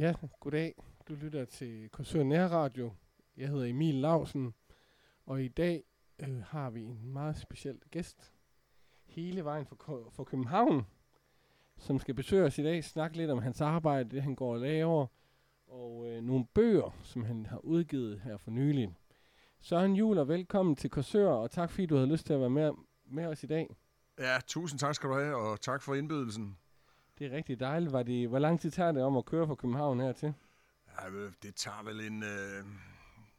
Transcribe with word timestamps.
Ja, 0.00 0.14
goddag. 0.40 0.74
Du 1.08 1.14
lytter 1.14 1.44
til 1.44 1.88
Korsør 1.88 2.22
Nærradio. 2.22 2.92
Jeg 3.36 3.48
hedder 3.48 3.64
Emil 3.64 3.94
Lausen, 3.94 4.54
og 5.26 5.42
i 5.42 5.48
dag 5.48 5.84
øh, 6.18 6.42
har 6.42 6.70
vi 6.70 6.82
en 6.82 7.12
meget 7.12 7.38
speciel 7.38 7.80
gæst. 7.90 8.32
Hele 9.04 9.44
vejen 9.44 9.66
fra, 9.66 9.76
fra 10.10 10.24
København, 10.24 10.86
som 11.78 11.98
skal 11.98 12.14
besøge 12.14 12.44
os 12.44 12.58
i 12.58 12.62
dag, 12.62 12.84
snakke 12.84 13.16
lidt 13.16 13.30
om 13.30 13.38
hans 13.38 13.60
arbejde, 13.60 14.10
det 14.10 14.22
han 14.22 14.34
går 14.34 14.52
og 14.52 14.60
laver, 14.60 15.06
og 15.66 16.08
øh, 16.08 16.22
nogle 16.22 16.46
bøger, 16.54 16.98
som 17.02 17.24
han 17.24 17.46
har 17.46 17.58
udgivet 17.58 18.20
her 18.20 18.36
for 18.36 18.50
nylig. 18.50 18.94
Søren 19.60 19.96
Juler, 19.96 20.24
velkommen 20.24 20.76
til 20.76 20.90
Korsør, 20.90 21.28
og 21.28 21.50
tak 21.50 21.70
fordi 21.70 21.86
du 21.86 21.94
havde 21.94 22.08
lyst 22.12 22.26
til 22.26 22.32
at 22.32 22.40
være 22.40 22.50
med, 22.50 22.70
med 23.04 23.26
os 23.26 23.42
i 23.42 23.46
dag. 23.46 23.76
Ja, 24.18 24.38
tusind 24.46 24.78
tak 24.78 24.94
skal 24.94 25.08
du 25.08 25.14
have, 25.14 25.36
og 25.36 25.60
tak 25.60 25.82
for 25.82 25.94
indbydelsen. 25.94 26.56
Det 27.18 27.26
er 27.26 27.36
rigtig 27.36 27.60
dejligt. 27.60 27.92
Var 27.92 28.02
det, 28.02 28.28
hvor 28.28 28.38
lang 28.38 28.60
tid 28.60 28.70
tager 28.70 28.92
det 28.92 29.02
om 29.02 29.16
at 29.16 29.24
køre 29.24 29.46
fra 29.46 29.54
København 29.54 30.00
hertil? 30.00 30.34
Ja, 31.00 31.08
det 31.42 31.54
tager 31.54 31.84
vel 31.84 32.00
en... 32.00 32.22
Øh, 32.22 32.64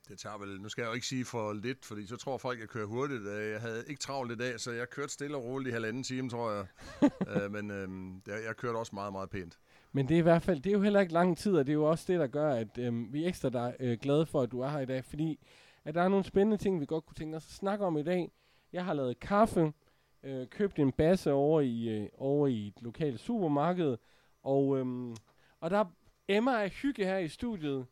det 0.10 0.20
tager 0.20 0.38
vel... 0.38 0.62
Nu 0.62 0.70
skal 0.70 0.82
jeg 0.82 0.90
jo 0.90 0.94
ikke 0.94 1.08
sige 1.08 1.26
for 1.26 1.54
lidt, 1.54 1.86
fordi 1.86 2.08
så 2.08 2.18
tror 2.18 2.38
folk, 2.38 2.58
at 2.58 2.62
jeg 2.62 2.70
kører 2.70 2.86
hurtigt. 2.86 3.22
Jeg 3.26 3.62
havde 3.62 3.84
ikke 3.88 4.02
travlt 4.02 4.32
i 4.32 4.36
dag, 4.36 4.60
så 4.60 4.72
jeg 4.72 4.90
kørte 4.90 5.14
stille 5.14 5.38
og 5.38 5.44
roligt 5.44 5.70
i 5.70 5.74
halvanden 5.74 6.04
time, 6.04 6.30
tror 6.30 6.52
jeg. 6.52 6.66
øh, 7.44 7.52
men 7.52 7.72
øh, 7.72 7.88
jeg 8.46 8.56
kørte 8.58 8.78
også 8.78 8.96
meget, 8.96 9.14
meget 9.14 9.30
pænt. 9.30 9.60
Men 9.92 10.08
det 10.08 10.16
er 10.16 10.20
i 10.20 10.22
hvert 10.22 10.42
fald, 10.42 10.62
det 10.62 10.70
er 10.70 10.74
jo 10.74 10.82
heller 10.82 11.00
ikke 11.00 11.14
lang 11.14 11.38
tid, 11.38 11.56
og 11.56 11.68
det 11.68 11.72
er 11.72 11.76
jo 11.76 11.90
også 11.90 12.06
det, 12.08 12.20
der 12.20 12.28
gør, 12.28 12.54
at 12.54 12.78
øh, 12.78 13.14
vi 13.14 13.24
er 13.24 13.28
ekstra 13.28 13.50
der, 13.50 13.72
øh, 13.80 13.98
glade 14.02 14.26
for, 14.26 14.42
at 14.42 14.52
du 14.52 14.62
er 14.62 14.70
her 14.70 14.80
i 14.80 14.86
dag, 14.86 15.06
fordi 15.06 15.40
at 15.86 15.96
der 15.96 16.02
er 16.02 16.08
nogle 16.08 16.26
spændende 16.26 16.58
ting, 16.58 16.82
vi 16.82 16.86
godt 16.86 17.06
kunne 17.06 17.16
tænke 17.16 17.38
os 17.38 17.46
at 17.46 17.52
snakke 17.52 17.86
om 17.86 17.98
i 17.98 18.04
dag. 18.04 18.32
Jeg 18.74 18.86
har 18.86 18.94
lavet 18.94 19.20
kaffe, 19.20 19.74
øh, 20.24 20.48
købt 20.48 20.80
en 20.80 20.92
basse 20.92 21.32
over 21.32 21.62
i, 21.62 21.90
øh, 21.90 22.10
over 22.18 22.48
i 22.48 22.68
et 22.68 22.82
lokalt 22.82 23.20
supermarked, 23.20 23.98
og, 24.44 24.78
øh, 24.78 25.16
og 25.60 25.70
der 25.70 25.86
emmer 26.28 26.58
af 26.58 26.70
hygge 26.70 27.06
her 27.06 27.18
i 27.18 27.28
studiet. 27.28 27.86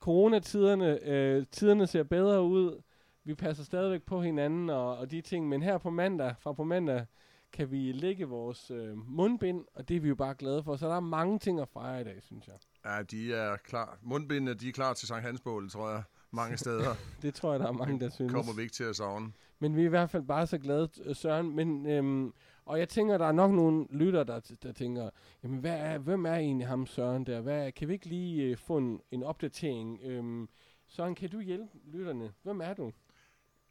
Coronatiderne, 0.00 1.08
øh, 1.08 1.46
tiderne 1.52 1.86
ser 1.86 2.02
bedre 2.02 2.42
ud. 2.42 2.82
Vi 3.24 3.34
passer 3.34 3.64
stadigvæk 3.64 4.02
på 4.02 4.22
hinanden 4.22 4.70
og, 4.70 4.96
og 4.96 5.10
de 5.10 5.20
ting, 5.20 5.48
men 5.48 5.62
her 5.62 5.78
på 5.78 5.90
mandag, 5.90 6.34
fra 6.38 6.52
på 6.52 6.64
mandag, 6.64 7.06
kan 7.52 7.70
vi 7.70 7.92
lægge 7.92 8.24
vores 8.24 8.70
øh, 8.70 9.08
mundbind, 9.08 9.64
og 9.74 9.88
det 9.88 9.96
er 9.96 10.00
vi 10.00 10.08
jo 10.08 10.14
bare 10.14 10.34
glade 10.34 10.62
for. 10.62 10.76
Så 10.76 10.88
der 10.88 10.96
er 10.96 11.00
mange 11.00 11.38
ting 11.38 11.60
at 11.60 11.68
fejre 11.68 12.00
i 12.00 12.04
dag, 12.04 12.22
synes 12.22 12.46
jeg. 12.46 12.54
Ja, 12.84 13.02
de 13.02 13.34
er 13.34 13.56
klar. 13.56 13.98
Mundbindene, 14.02 14.54
de 14.54 14.68
er 14.68 14.72
klar 14.72 14.94
til 14.94 15.08
Sankt 15.08 15.24
Hansbål, 15.24 15.70
tror 15.70 15.90
jeg, 15.90 16.02
mange 16.30 16.56
steder. 16.56 16.94
det 17.22 17.34
tror 17.34 17.50
jeg, 17.52 17.60
der 17.60 17.66
er 17.66 17.72
mange, 17.72 18.00
der 18.00 18.08
synes. 18.08 18.32
kommer 18.32 18.52
vi 18.52 18.62
ikke 18.62 18.74
til 18.74 18.84
at 18.84 18.96
savne. 18.96 19.32
Men 19.60 19.76
vi 19.76 19.80
er 19.80 19.86
i 19.86 19.88
hvert 19.88 20.10
fald 20.10 20.22
bare 20.22 20.46
så 20.46 20.58
glade, 20.58 20.88
øh, 21.04 21.16
Søren. 21.16 21.56
Men, 21.56 21.86
øhm, 21.86 22.32
og 22.64 22.78
jeg 22.78 22.88
tænker, 22.88 23.18
der 23.18 23.26
er 23.26 23.32
nok 23.32 23.50
nogle 23.50 23.86
lytter, 23.90 24.24
der, 24.24 24.40
der 24.62 24.72
tænker, 24.72 25.10
jamen, 25.42 25.58
hvad 25.58 25.78
er, 25.78 25.98
hvem 25.98 26.26
er 26.26 26.34
egentlig 26.34 26.66
ham 26.66 26.86
Søren 26.86 27.26
der? 27.26 27.40
Hvad, 27.40 27.72
kan 27.72 27.88
vi 27.88 27.92
ikke 27.92 28.06
lige 28.06 28.42
øh, 28.42 28.56
få 28.56 28.76
en, 28.76 29.00
en 29.10 29.22
opdatering? 29.22 30.00
Øhm, 30.02 30.48
Søren, 30.88 31.14
kan 31.14 31.30
du 31.30 31.40
hjælpe 31.40 31.78
lytterne? 31.84 32.32
Hvem 32.42 32.60
er 32.60 32.74
du? 32.74 32.92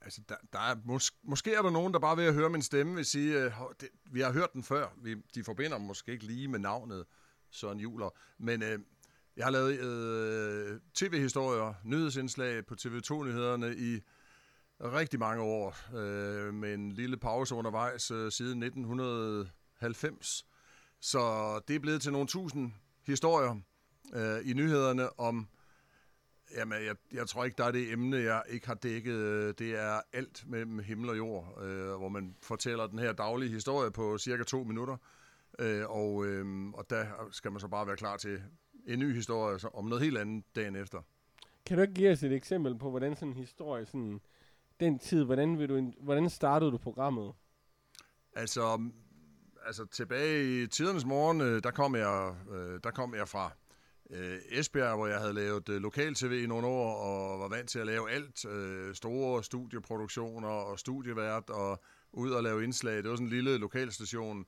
Altså, 0.01 0.21
der, 0.29 0.35
der 0.53 0.59
er 0.59 0.75
mås- 0.75 1.19
måske 1.23 1.53
er 1.53 1.61
der 1.61 1.69
nogen, 1.69 1.93
der 1.93 1.99
bare 1.99 2.17
ved 2.17 2.25
at 2.25 2.33
høre 2.33 2.49
min 2.49 2.61
stemme 2.61 2.95
vil 2.95 3.05
sige, 3.05 3.43
øh, 3.43 3.51
det, 3.81 3.89
vi 4.11 4.21
har 4.21 4.33
hørt 4.33 4.53
den 4.53 4.63
før. 4.63 4.87
Vi, 4.97 5.15
de 5.35 5.43
forbinder 5.43 5.77
måske 5.77 6.11
ikke 6.11 6.25
lige 6.25 6.47
med 6.47 6.59
navnet 6.59 7.05
Søren 7.51 7.79
Juler. 7.79 8.09
Men 8.37 8.63
øh, 8.63 8.79
jeg 9.37 9.45
har 9.45 9.51
lavet 9.51 9.79
øh, 9.79 10.79
tv-historier, 10.93 11.73
nyhedsindslag 11.83 12.65
på 12.65 12.75
TV2-nyhederne 12.81 13.75
i 13.77 13.99
rigtig 14.83 15.19
mange 15.19 15.43
år, 15.43 15.95
øh, 15.97 16.53
med 16.53 16.73
en 16.73 16.91
lille 16.91 17.17
pause 17.17 17.55
undervejs 17.55 18.11
øh, 18.11 18.31
siden 18.31 18.63
1990. 18.63 20.45
Så 20.99 21.19
det 21.67 21.75
er 21.75 21.79
blevet 21.79 22.01
til 22.01 22.11
nogle 22.11 22.27
tusind 22.27 22.71
historier 23.05 23.61
øh, 24.13 24.49
i 24.49 24.53
nyhederne 24.53 25.19
om, 25.19 25.47
jamen 26.57 26.85
jeg, 26.85 26.95
jeg 27.13 27.27
tror 27.27 27.45
ikke, 27.45 27.57
der 27.57 27.63
er 27.63 27.71
det 27.71 27.91
emne, 27.91 28.17
jeg 28.17 28.43
ikke 28.49 28.67
har 28.67 28.73
dækket. 28.73 29.59
Det 29.59 29.79
er 29.79 30.01
alt 30.13 30.43
mellem 30.47 30.79
himmel 30.79 31.09
og 31.09 31.17
jord, 31.17 31.63
øh, 31.63 31.95
hvor 31.95 32.09
man 32.09 32.35
fortæller 32.41 32.87
den 32.87 32.99
her 32.99 33.13
daglige 33.13 33.51
historie 33.51 33.91
på 33.91 34.17
cirka 34.17 34.43
to 34.43 34.63
minutter. 34.63 34.97
Øh, 35.59 35.89
og, 35.89 36.25
øh, 36.25 36.69
og 36.73 36.89
der 36.89 37.05
skal 37.31 37.51
man 37.51 37.59
så 37.59 37.67
bare 37.67 37.87
være 37.87 37.97
klar 37.97 38.17
til 38.17 38.41
en 38.87 38.99
ny 38.99 39.13
historie 39.13 39.59
om 39.73 39.85
noget 39.85 40.03
helt 40.03 40.17
andet 40.17 40.45
dagen 40.55 40.75
efter. 40.75 41.01
Kan 41.65 41.77
du 41.77 41.81
ikke 41.81 41.93
give 41.93 42.11
os 42.11 42.23
et 42.23 42.33
eksempel 42.33 42.77
på, 42.77 42.89
hvordan 42.89 43.15
sådan 43.15 43.27
en 43.27 43.33
historie, 43.33 43.85
sådan 43.85 44.21
den 44.79 44.99
tid, 44.99 45.23
hvordan, 45.23 45.59
vil 45.59 45.69
du, 45.69 45.91
hvordan 45.99 46.29
startede 46.29 46.71
du 46.71 46.77
programmet? 46.77 47.33
Altså, 48.33 48.89
altså 49.65 49.85
tilbage 49.85 50.63
i 50.63 50.67
tidernes 50.67 51.05
morgen, 51.05 51.41
øh, 51.41 51.63
der 51.63 51.71
kom 51.71 51.95
jeg, 51.95 52.35
øh, 52.51 52.79
der 52.83 52.91
kom 52.91 53.15
jeg 53.15 53.27
fra 53.27 53.51
øh, 54.09 54.37
Esbjerg, 54.51 54.95
hvor 54.95 55.07
jeg 55.07 55.19
havde 55.19 55.33
lavet 55.33 55.69
øh, 55.69 55.81
lokal-tv 55.81 56.43
i 56.43 56.47
nogle 56.47 56.67
år, 56.67 56.95
og 56.95 57.39
var 57.39 57.47
vant 57.47 57.69
til 57.69 57.79
at 57.79 57.85
lave 57.85 58.11
alt. 58.11 58.45
Store 58.97 59.43
studieproduktioner 59.43 60.49
og 60.49 60.79
studievært, 60.79 61.49
og 61.49 61.83
ud 62.11 62.31
og 62.31 62.43
lave 62.43 62.63
indslag. 62.63 62.97
Det 62.97 63.09
var 63.09 63.15
sådan 63.15 63.27
en 63.27 63.33
lille 63.33 63.57
lokalstation. 63.57 64.45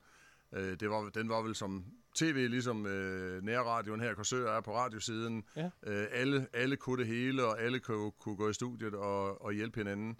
Det 0.52 0.90
var, 0.90 1.10
den 1.14 1.28
var 1.28 1.42
vel 1.42 1.54
som 1.54 1.84
tv, 2.14 2.48
ligesom 2.50 2.86
øh, 2.86 3.42
nærradioen 3.42 4.00
her, 4.00 4.14
Korsør 4.14 4.56
er 4.56 4.60
på 4.60 4.76
radiosiden. 4.76 5.44
Ja. 5.56 5.70
Øh, 5.86 6.06
alle, 6.10 6.46
alle 6.52 6.76
kunne 6.76 6.98
det 6.98 7.06
hele, 7.06 7.44
og 7.44 7.60
alle 7.62 7.80
kunne, 7.80 8.10
kunne 8.10 8.36
gå 8.36 8.48
i 8.48 8.52
studiet 8.52 8.94
og, 8.94 9.42
og 9.42 9.52
hjælpe 9.52 9.80
hinanden. 9.80 10.16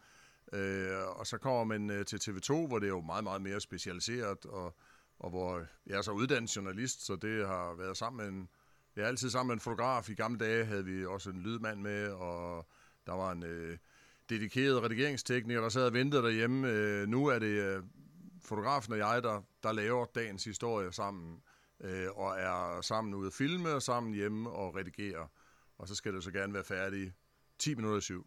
Øh, 0.53 1.19
og 1.19 1.27
så 1.27 1.39
kommer 1.39 1.65
man 1.65 1.91
øh, 1.91 2.05
til 2.05 2.17
TV2, 2.17 2.67
hvor 2.67 2.79
det 2.79 2.87
er 2.87 2.91
jo 2.91 3.01
meget, 3.01 3.25
meget 3.25 3.43
mere 3.43 3.61
specialiseret, 3.61 4.47
og, 4.47 4.77
og 5.19 5.31
hvor 5.31 5.63
jeg 5.87 5.99
er 5.99 6.03
så 6.03 6.11
uddannet 6.11 6.57
journalist, 6.57 7.07
så 7.07 7.17
det 7.17 7.47
har 7.47 7.75
været 7.75 7.97
sammen 7.97 8.25
med 8.27 8.41
en, 8.41 8.49
jeg 8.97 9.03
er 9.03 9.09
altid 9.09 9.31
sammen 9.31 9.49
med 9.49 9.55
en 9.55 9.61
fotograf. 9.61 10.11
I 10.11 10.15
gamle 10.15 10.39
dage 10.39 10.65
havde 10.65 10.85
vi 10.85 11.07
også 11.07 11.31
en 11.31 11.41
lydmand 11.43 11.81
med, 11.81 12.09
og 12.09 12.67
der 13.07 13.13
var 13.13 13.33
en 13.33 13.43
øh, 13.43 13.79
dedikeret 14.29 14.83
redigeringstekniker, 14.83 15.61
der 15.61 15.69
sad 15.69 15.87
og 15.87 15.93
ventede 15.93 16.23
derhjemme. 16.23 16.69
Øh, 16.69 17.09
nu 17.09 17.27
er 17.27 17.39
det 17.39 17.47
øh, 17.47 17.83
fotografen 18.45 18.93
og 18.93 18.99
jeg, 18.99 19.23
der, 19.23 19.43
der 19.63 19.73
laver 19.73 20.05
dagens 20.05 20.45
historie 20.45 20.93
sammen 20.93 21.43
øh, 21.81 22.09
og 22.15 22.39
er 22.39 22.81
sammen 22.81 23.15
ude 23.15 23.27
at 23.27 23.33
filme 23.33 23.71
og 23.75 23.83
sammen 23.83 24.15
hjemme 24.15 24.51
og 24.51 24.75
redigere. 24.77 25.29
Og 25.79 25.89
så 25.89 25.95
skal 25.95 26.15
det 26.15 26.25
så 26.25 26.31
gerne 26.31 26.55
være 26.55 26.65
færdigt 26.65 27.15
10 27.59 27.75
minutter 27.75 27.99
i 27.99 28.01
syv. 28.01 28.27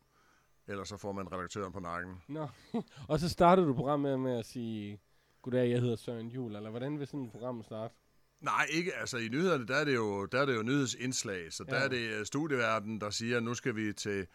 Ellers 0.68 0.90
så 0.90 0.98
får 0.98 1.12
man 1.12 1.32
redaktøren 1.32 1.74
på 1.74 1.80
nakken. 1.80 2.16
Nå, 2.28 2.48
og 3.10 3.20
så 3.20 3.30
startede 3.30 3.68
du 3.68 3.74
programmet 3.74 4.20
med 4.20 4.40
at 4.40 4.46
sige, 4.46 5.02
goddag, 5.42 5.70
jeg 5.70 5.82
hedder 5.82 5.96
Søren 5.96 6.28
Jul, 6.28 6.56
eller 6.56 6.70
hvordan 6.70 7.00
vil 7.00 7.08
sådan 7.08 7.26
et 7.26 7.32
program 7.32 7.64
starte? 7.64 7.96
Nej, 8.40 8.68
ikke. 8.70 8.96
Altså 8.96 9.18
i 9.18 9.30
nyhederne, 9.30 9.68
der 9.68 9.76
er 9.76 9.84
det 9.84 9.96
jo, 9.96 10.26
der 10.26 10.42
er 10.42 10.46
det 10.46 10.56
jo 10.56 10.64
nyhedsindslag, 10.64 11.54
så 11.54 11.66
ja. 11.68 11.76
der 11.76 11.80
er 11.80 11.88
det 11.88 12.10
øh, 12.20 12.26
studieverden, 12.26 13.02
der 13.02 13.10
siger, 13.10 13.40
nu 13.40 13.54
skal 13.54 13.76
vi 13.76 13.94
til, 13.94 14.28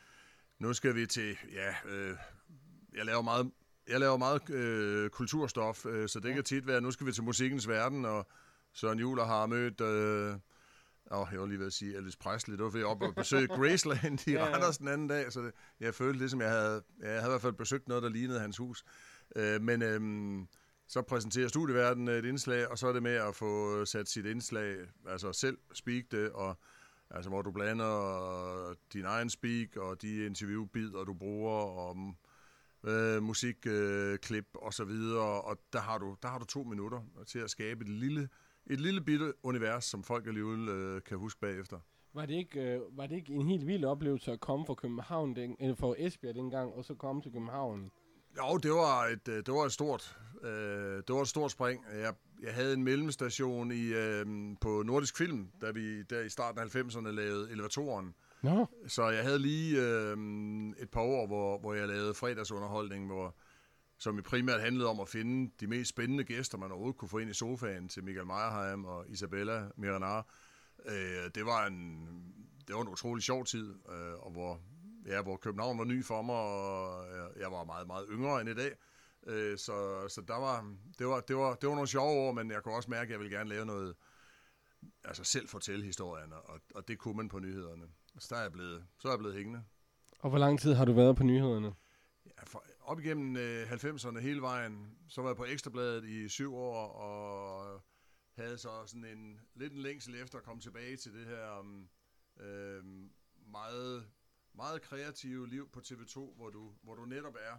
nu 0.58 0.72
skal 0.72 0.94
vi 0.94 1.06
til, 1.06 1.36
ja, 1.52 1.90
øh, 1.90 2.16
jeg 2.96 3.04
laver 3.04 3.22
meget, 3.22 3.50
jeg 3.90 4.00
laver 4.00 4.16
meget 4.16 4.50
øh, 4.50 5.10
kulturstof, 5.10 5.86
øh, 5.86 6.08
så 6.08 6.20
det 6.20 6.28
ja. 6.28 6.34
kan 6.34 6.44
tit 6.44 6.66
være, 6.66 6.80
nu 6.80 6.90
skal 6.90 7.06
vi 7.06 7.12
til 7.12 7.22
musikkens 7.22 7.68
verden, 7.68 8.04
og 8.04 8.26
Søren 8.72 8.98
Juler 8.98 9.24
har 9.24 9.46
mødt... 9.46 9.80
Øh, 9.80 10.34
og 11.10 11.28
jeg 11.32 11.40
var 11.40 11.46
lige 11.46 11.58
ved 11.58 11.66
at 11.66 11.72
sige 11.72 11.96
Elvis 11.96 12.16
Presley. 12.16 12.56
Det 12.56 12.64
var 12.64 12.70
fordi 12.70 12.80
jeg 12.80 12.88
op 12.88 13.02
og 13.02 13.14
besøge 13.14 13.48
Graceland 13.58 14.26
i 14.26 14.30
ja, 14.30 14.46
ja. 14.46 14.54
Randers 14.54 14.78
den 14.78 14.88
anden 14.88 15.08
dag, 15.08 15.32
så 15.32 15.40
det, 15.40 15.52
jeg 15.80 15.94
følte 15.94 16.18
ligesom, 16.18 16.40
jeg 16.40 16.50
havde, 16.50 16.82
jeg 17.02 17.08
havde 17.08 17.26
i 17.26 17.30
hvert 17.30 17.40
fald 17.40 17.52
besøgt 17.52 17.88
noget, 17.88 18.02
der 18.02 18.08
lignede 18.08 18.40
hans 18.40 18.56
hus. 18.56 18.84
Øh, 19.36 19.62
men 19.62 19.82
øh, 19.82 20.00
så 20.88 21.02
præsenterer 21.02 21.48
studieverden 21.48 22.08
et 22.08 22.24
indslag, 22.24 22.70
og 22.70 22.78
så 22.78 22.86
er 22.86 22.92
det 22.92 23.02
med 23.02 23.14
at 23.14 23.34
få 23.34 23.84
sat 23.84 24.08
sit 24.08 24.26
indslag, 24.26 24.76
altså 25.06 25.32
selv 25.32 25.58
speak 25.72 26.04
det, 26.10 26.30
og 26.30 26.58
altså 27.10 27.30
hvor 27.30 27.42
du 27.42 27.50
blander 27.50 28.74
din 28.92 29.04
egen 29.04 29.30
speak, 29.30 29.76
og 29.76 30.02
de 30.02 30.26
interviewbider, 30.26 31.04
du 31.04 31.14
bruger, 31.14 31.56
og 31.56 31.96
øh, 32.84 33.22
musikklip 33.22 34.46
øh, 34.56 34.62
og 34.62 34.74
så 34.74 34.84
videre, 34.84 35.42
og 35.42 35.58
der 35.72 35.80
har, 35.80 35.98
du, 35.98 36.16
der 36.22 36.28
har 36.28 36.38
du 36.38 36.44
to 36.44 36.62
minutter 36.62 37.00
til 37.26 37.38
at 37.38 37.50
skabe 37.50 37.84
et 37.84 37.88
lille 37.88 38.28
et 38.66 38.80
lille 38.80 39.00
bitte 39.00 39.32
univers, 39.42 39.84
som 39.84 40.02
folk 40.02 40.26
alligevel 40.26 40.68
øh, 40.68 41.02
kan 41.02 41.18
huske 41.18 41.40
bagefter. 41.40 41.78
Var 42.14 42.26
det, 42.26 42.34
ikke, 42.34 42.60
øh, 42.60 42.80
var 42.96 43.06
det 43.06 43.16
ikke 43.16 43.32
en 43.32 43.46
helt 43.48 43.66
vild 43.66 43.84
oplevelse 43.84 44.32
at 44.32 44.40
komme 44.40 44.66
fra 44.66 44.74
København, 44.74 45.36
den, 45.36 45.56
eller 45.60 45.74
fra 45.74 45.94
Esbjerg 45.98 46.34
dengang, 46.34 46.72
og 46.72 46.84
så 46.84 46.94
komme 46.94 47.22
til 47.22 47.32
København? 47.32 47.90
Jo, 48.36 48.56
det 48.56 48.70
var 48.70 49.06
et, 49.06 49.28
øh, 49.28 49.36
det 49.36 49.54
var 49.54 49.64
et 49.64 49.72
stort, 49.72 50.18
øh, 50.42 50.50
det 51.06 51.14
var 51.14 51.22
et 51.22 51.28
stort 51.28 51.50
spring. 51.50 51.84
Jeg, 51.92 52.14
jeg 52.42 52.54
havde 52.54 52.74
en 52.74 52.84
mellemstation 52.84 53.72
i, 53.72 53.86
øh, 53.86 54.26
på 54.60 54.82
Nordisk 54.86 55.18
Film, 55.18 55.50
da 55.60 55.70
vi 55.70 56.02
der 56.02 56.20
i 56.20 56.28
starten 56.28 56.60
af 56.60 56.76
90'erne 56.76 57.10
lavede 57.10 57.50
elevatoren. 57.50 58.14
Nå. 58.42 58.66
Så 58.86 59.08
jeg 59.08 59.24
havde 59.24 59.38
lige 59.38 59.82
øh, 59.82 60.12
et 60.78 60.90
par 60.90 61.00
år, 61.00 61.26
hvor, 61.26 61.58
hvor 61.58 61.74
jeg 61.74 61.88
lavede 61.88 62.14
fredagsunderholdning, 62.14 63.06
hvor, 63.06 63.36
som 63.98 64.18
i 64.18 64.22
primært 64.22 64.60
handlede 64.60 64.88
om 64.88 65.00
at 65.00 65.08
finde 65.08 65.50
de 65.60 65.66
mest 65.66 65.90
spændende 65.90 66.24
gæster, 66.24 66.58
man 66.58 66.70
overhovedet 66.70 66.98
kunne 66.98 67.08
få 67.08 67.18
ind 67.18 67.30
i 67.30 67.34
sofaen 67.34 67.88
til 67.88 68.04
Michael 68.04 68.26
Meyerheim 68.26 68.84
og 68.84 69.08
Isabella 69.08 69.68
Miranar. 69.76 70.26
Øh, 70.86 71.30
det, 71.34 71.46
var 71.46 71.66
en, 71.66 72.06
det 72.68 72.74
var 72.74 72.82
en 72.82 72.88
utrolig 72.88 73.22
sjov 73.22 73.44
tid, 73.44 73.74
øh, 73.88 74.14
og 74.14 74.30
hvor, 74.30 74.60
ja, 75.06 75.22
hvor 75.22 75.36
København 75.36 75.78
var 75.78 75.84
ny 75.84 76.04
for 76.04 76.22
mig, 76.22 76.36
og 76.36 77.06
jeg 77.40 77.52
var 77.52 77.64
meget, 77.64 77.86
meget 77.86 78.06
yngre 78.10 78.40
end 78.40 78.50
i 78.50 78.54
dag. 78.54 78.72
Øh, 79.26 79.58
så 79.58 80.08
så 80.08 80.20
der 80.28 80.38
var, 80.38 80.74
det, 80.98 81.06
var, 81.06 81.20
det, 81.20 81.36
var, 81.36 81.54
det 81.54 81.68
var 81.68 81.74
nogle 81.74 81.88
sjove 81.88 82.28
år, 82.28 82.32
men 82.32 82.50
jeg 82.50 82.62
kunne 82.62 82.74
også 82.74 82.90
mærke, 82.90 83.06
at 83.06 83.10
jeg 83.10 83.20
ville 83.20 83.36
gerne 83.38 83.50
lave 83.50 83.66
noget, 83.66 83.94
altså 85.04 85.24
selv 85.24 85.48
fortælle 85.48 85.84
historierne, 85.84 86.36
og, 86.36 86.60
og 86.74 86.88
det 86.88 86.98
kunne 86.98 87.16
man 87.16 87.28
på 87.28 87.38
nyhederne. 87.38 87.86
Så 88.18 88.34
er 88.34 88.40
jeg 88.40 88.52
blevet, 88.52 88.86
så 88.98 89.08
er 89.08 89.12
jeg 89.12 89.18
blevet 89.18 89.36
hængende. 89.36 89.64
Og 90.20 90.30
hvor 90.30 90.38
lang 90.38 90.60
tid 90.60 90.74
har 90.74 90.84
du 90.84 90.92
været 90.92 91.16
på 91.16 91.22
nyhederne? 91.22 91.74
Ja, 92.26 92.44
for, 92.44 92.64
op 92.80 93.00
igennem 93.00 93.36
øh, 93.36 93.72
90'erne 93.72 94.18
hele 94.18 94.42
vejen, 94.42 94.98
så 95.08 95.22
var 95.22 95.28
jeg 95.28 95.36
på 95.36 95.44
Ekstrabladet 95.44 96.04
i 96.04 96.28
syv 96.28 96.54
år, 96.54 96.88
og 96.88 97.82
havde 98.32 98.58
så 98.58 98.86
sådan 98.86 99.04
en 99.04 99.40
lidt 99.54 99.72
en 99.72 99.78
længsel 99.78 100.14
efter 100.14 100.38
at 100.38 100.44
komme 100.44 100.60
tilbage 100.60 100.96
til 100.96 101.14
det 101.14 101.26
her 101.26 101.58
um, 101.58 101.88
øh, 102.40 102.84
meget, 103.46 104.10
meget 104.54 104.82
kreative 104.82 105.48
liv 105.48 105.70
på 105.70 105.80
TV2, 105.80 106.36
hvor 106.36 106.50
du, 106.50 106.74
hvor 106.82 106.94
du 106.94 107.04
netop 107.04 107.34
er 107.40 107.58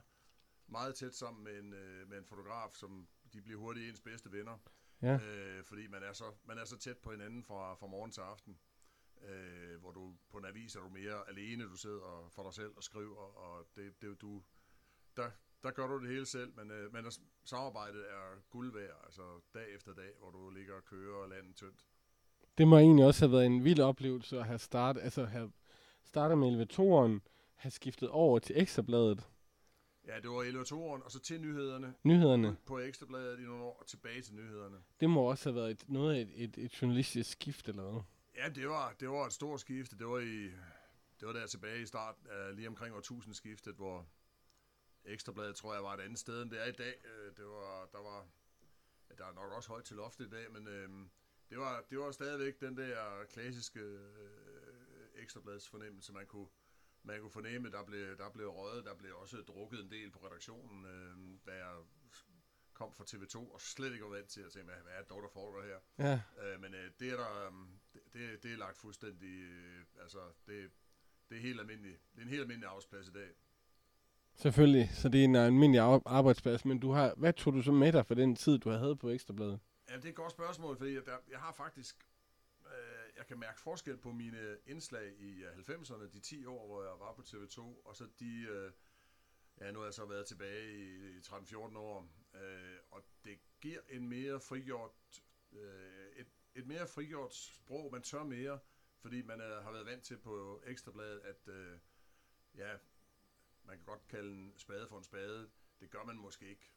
meget 0.67 0.95
tæt 0.95 1.15
sammen 1.15 1.43
med 1.43 1.59
en, 1.59 1.73
øh, 1.73 2.09
med 2.09 2.17
en 2.17 2.25
fotograf, 2.25 2.71
som 2.73 3.07
de 3.33 3.41
bliver 3.41 3.59
hurtigt 3.59 3.89
ens 3.89 4.01
bedste 4.01 4.31
venner. 4.31 4.57
Ja. 5.01 5.13
Øh, 5.13 5.63
fordi 5.63 5.87
man 5.87 6.03
er, 6.03 6.13
så, 6.13 6.23
man 6.43 6.57
er 6.57 6.65
så 6.65 6.77
tæt 6.77 6.97
på 6.97 7.11
hinanden 7.11 7.43
fra, 7.43 7.75
fra 7.75 7.87
morgen 7.87 8.11
til 8.11 8.21
aften. 8.21 8.57
Øh, 9.29 9.79
hvor 9.79 9.91
du 9.91 10.13
på 10.29 10.37
en 10.37 10.45
avis 10.45 10.75
er 10.75 10.79
du 10.79 10.89
mere 10.89 11.29
alene, 11.29 11.63
du 11.63 11.77
sidder 11.77 12.29
for 12.31 12.43
dig 12.43 12.53
selv 12.53 12.71
og 12.75 12.83
skriver, 12.83 13.37
og 13.37 13.67
det, 13.75 14.01
det, 14.01 14.21
du, 14.21 14.41
der, 15.17 15.29
der 15.63 15.71
gør 15.71 15.87
du 15.87 15.99
det 16.01 16.09
hele 16.09 16.25
selv, 16.25 16.53
men, 16.55 16.71
øh, 16.71 16.93
men 16.93 17.05
samarbejdet 17.43 18.01
er 18.01 18.41
guld 18.49 18.73
værd, 18.73 19.01
altså 19.05 19.21
dag 19.53 19.75
efter 19.75 19.93
dag, 19.93 20.11
hvor 20.19 20.31
du 20.31 20.49
ligger 20.49 20.73
og 20.73 20.85
kører 20.85 21.27
landet 21.27 21.55
tyndt. 21.55 21.85
Det 22.57 22.67
må 22.67 22.77
egentlig 22.77 23.05
også 23.05 23.25
have 23.25 23.31
været 23.31 23.45
en 23.45 23.63
vild 23.63 23.79
oplevelse 23.79 24.39
at 24.39 24.45
have 24.45 24.59
startet, 24.59 25.01
altså 25.01 25.25
have 25.25 25.51
startet 26.03 26.37
med 26.37 26.47
elevatoren, 26.47 27.21
have 27.55 27.71
skiftet 27.71 28.09
over 28.09 28.39
til 28.39 28.61
Ekstrabladet. 28.61 29.27
Ja, 30.07 30.19
det 30.19 30.29
var 30.29 30.41
elevatoren, 30.41 31.03
og 31.03 31.11
så 31.11 31.19
til 31.19 31.41
nyhederne. 31.41 31.93
Nyhederne. 32.03 32.57
På 32.65 32.79
Ekstrabladet 32.79 33.39
i 33.39 33.43
nogle 33.43 33.63
år, 33.63 33.77
og 33.79 33.87
tilbage 33.87 34.21
til 34.21 34.35
nyhederne. 34.35 34.77
Det 34.99 35.09
må 35.09 35.21
også 35.21 35.49
have 35.49 35.55
været 35.55 35.71
et, 35.71 35.89
noget 35.89 36.15
af 36.15 36.21
et, 36.21 36.31
et, 36.35 36.57
et 36.57 36.81
journalistisk 36.81 37.31
skift, 37.31 37.69
eller 37.69 37.83
hvad? 37.91 38.01
Ja, 38.35 38.49
det 38.49 38.69
var, 38.69 38.93
det 38.93 39.09
var 39.09 39.25
et 39.25 39.33
stort 39.33 39.59
skifte. 39.59 39.97
Det 39.97 40.07
var, 40.07 40.19
i, 40.19 40.43
det 41.19 41.27
var 41.27 41.33
der 41.33 41.47
tilbage 41.47 41.81
i 41.81 41.85
start, 41.85 42.15
lige 42.53 42.67
omkring 42.67 42.95
år 42.95 43.33
skiftet, 43.33 43.75
hvor 43.75 44.07
Ekstrabladet, 45.05 45.55
tror 45.55 45.73
jeg, 45.73 45.83
var 45.83 45.93
et 45.93 45.99
andet 45.99 46.19
sted, 46.19 46.41
end 46.41 46.51
det 46.51 46.61
er 46.61 46.65
i 46.65 46.71
dag. 46.71 46.95
Uh, 47.05 47.35
det 47.37 47.45
var, 47.45 47.85
der 47.91 47.99
var, 47.99 48.27
der 49.17 49.25
er 49.25 49.33
nok 49.33 49.51
også 49.51 49.69
højt 49.69 49.85
til 49.85 49.95
loftet 49.95 50.27
i 50.27 50.29
dag, 50.29 50.51
men 50.51 50.67
uh, 50.67 51.07
det, 51.49 51.57
var, 51.57 51.83
det 51.89 51.99
var 51.99 52.11
stadigvæk 52.11 52.59
den 52.59 52.77
der 52.77 53.25
klassiske 53.29 53.79
uh, 53.79 55.21
Ekstrabladets 55.21 55.69
fornemmelse, 55.69 56.13
man 56.13 56.25
kunne, 56.25 56.47
man 57.03 57.19
kunne 57.19 57.31
fornemme, 57.31 57.71
der 57.71 57.83
blev, 57.83 58.17
der 58.17 58.29
blev 58.29 58.47
røget, 58.47 58.85
der 58.85 58.95
blev 58.95 59.17
også 59.17 59.37
drukket 59.37 59.79
en 59.79 59.91
del 59.91 60.11
på 60.11 60.19
redaktionen, 60.25 60.85
øh, 60.85 61.39
da 61.45 61.65
jeg 61.65 61.75
kom 62.73 62.93
fra 62.93 63.03
TV2 63.03 63.53
og 63.53 63.61
slet 63.61 63.91
ikke 63.91 64.05
var 64.05 64.11
vant 64.11 64.29
til 64.29 64.41
at 64.41 64.51
tænke, 64.51 64.71
hvad, 64.71 64.83
hvad 64.83 64.93
er 64.93 64.99
det 64.99 65.09
dog, 65.09 65.23
der 65.23 65.29
foregår 65.29 65.61
her? 65.61 65.79
Ja. 65.97 66.21
Øh, 66.43 66.61
men 66.61 66.73
øh, 66.73 66.91
det 66.99 67.11
er 67.11 67.17
der, 67.17 67.47
øh, 67.47 67.53
det, 68.13 68.43
det 68.43 68.53
er 68.53 68.57
lagt 68.57 68.77
fuldstændig, 68.77 69.41
øh, 69.41 69.85
altså 70.01 70.19
det, 70.47 70.71
det 71.29 71.37
er 71.37 71.41
helt 71.41 71.59
almindeligt, 71.59 71.99
det 72.11 72.17
er 72.17 72.23
en 72.23 72.29
helt 72.29 72.41
almindelig 72.41 72.67
arbejdsplads 72.67 73.07
i 73.07 73.11
dag. 73.11 73.29
Selvfølgelig, 74.35 74.89
så 74.93 75.09
det 75.09 75.19
er 75.19 75.25
en 75.25 75.35
almindelig 75.35 75.81
arbejdsplads, 76.05 76.65
men 76.65 76.79
du 76.79 76.91
har, 76.91 77.13
hvad 77.17 77.33
tog 77.33 77.53
du 77.53 77.61
så 77.61 77.71
med 77.71 77.91
dig 77.93 78.05
for 78.05 78.13
den 78.13 78.35
tid, 78.35 78.59
du 78.59 78.69
havde 78.69 78.95
på 78.95 79.09
Ekstrabladet? 79.09 79.59
Ja, 79.89 79.95
det 79.95 80.05
er 80.05 80.09
et 80.09 80.15
godt 80.15 80.31
spørgsmål, 80.31 80.77
fordi 80.77 80.93
jeg, 80.93 81.05
der, 81.05 81.17
jeg 81.29 81.39
har 81.39 81.51
faktisk 81.51 81.95
øh, 82.65 83.17
jeg 83.17 83.27
kan 83.27 83.39
mærke 83.39 83.61
forskel 83.61 83.97
på 83.97 84.11
mine 84.11 84.57
indslag 84.65 85.13
i 85.19 85.43
90'erne, 85.43 86.07
de 86.13 86.19
10 86.19 86.45
år, 86.45 86.67
hvor 86.67 86.83
jeg 86.83 86.99
var 86.99 87.13
på 87.13 87.21
TV2, 87.21 87.59
og 87.85 87.95
så 87.95 88.07
de, 88.19 88.47
øh, 88.49 88.71
ja, 89.59 89.71
nu 89.71 89.79
har 89.79 89.85
jeg 89.85 89.93
så 89.93 90.05
været 90.05 90.25
tilbage 90.25 90.73
i, 90.73 91.17
i 91.17 91.19
13-14 91.19 91.77
år, 91.77 92.07
øh, 92.33 92.77
og 92.91 93.03
det 93.23 93.39
giver 93.61 93.79
en 93.89 94.09
mere 94.09 94.39
frigjort, 94.39 94.91
øh, 95.51 96.07
et, 96.15 96.27
et 96.55 96.67
mere 96.67 96.87
frigjort 96.87 97.35
sprog, 97.35 97.91
man 97.91 98.01
tør 98.01 98.23
mere, 98.23 98.59
fordi 98.99 99.21
man 99.21 99.41
er, 99.41 99.61
har 99.61 99.71
været 99.71 99.85
vant 99.85 100.03
til 100.03 100.17
på 100.17 100.61
Ekstrabladet, 100.65 101.19
at 101.19 101.47
øh, 101.47 101.77
ja, 102.55 102.71
man 103.63 103.77
kan 103.77 103.85
godt 103.85 104.07
kalde 104.07 104.31
en 104.31 104.53
spade 104.57 104.87
for 104.87 104.97
en 104.97 105.03
spade, 105.03 105.49
det 105.79 105.89
gør 105.89 106.03
man 106.03 106.15
måske 106.15 106.49
ikke 106.49 106.71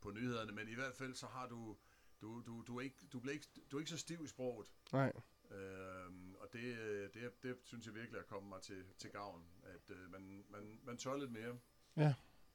på 0.00 0.10
nyhederne, 0.10 0.52
men 0.52 0.68
i 0.68 0.74
hvert 0.74 0.94
fald 0.94 1.14
så 1.14 1.26
har 1.26 1.48
du, 1.48 1.76
du, 2.20 2.42
du, 2.46 2.62
du, 2.66 2.76
er 2.76 2.80
ikke, 2.80 3.06
du, 3.12 3.20
bliver 3.20 3.34
ikke, 3.34 3.46
du 3.70 3.76
er 3.76 3.80
ikke 3.80 3.90
så 3.90 3.98
stiv 3.98 4.24
i 4.24 4.28
sproget. 4.28 4.66
Nej. 4.92 5.12
Øhm, 5.50 6.34
og 6.34 6.52
det, 6.52 6.74
det, 7.14 7.42
det 7.42 7.56
synes 7.64 7.86
jeg 7.86 7.94
virkelig 7.94 8.18
er 8.18 8.22
kommet 8.22 8.48
mig 8.48 8.62
til, 8.62 8.84
til 8.98 9.10
gavn, 9.10 9.42
at 9.62 9.96
øh, 9.96 10.12
man, 10.12 10.44
man, 10.50 10.80
man 10.84 10.96
tør 10.96 11.16
lidt 11.16 11.32
mere. 11.32 11.58
Ja. 11.96 12.14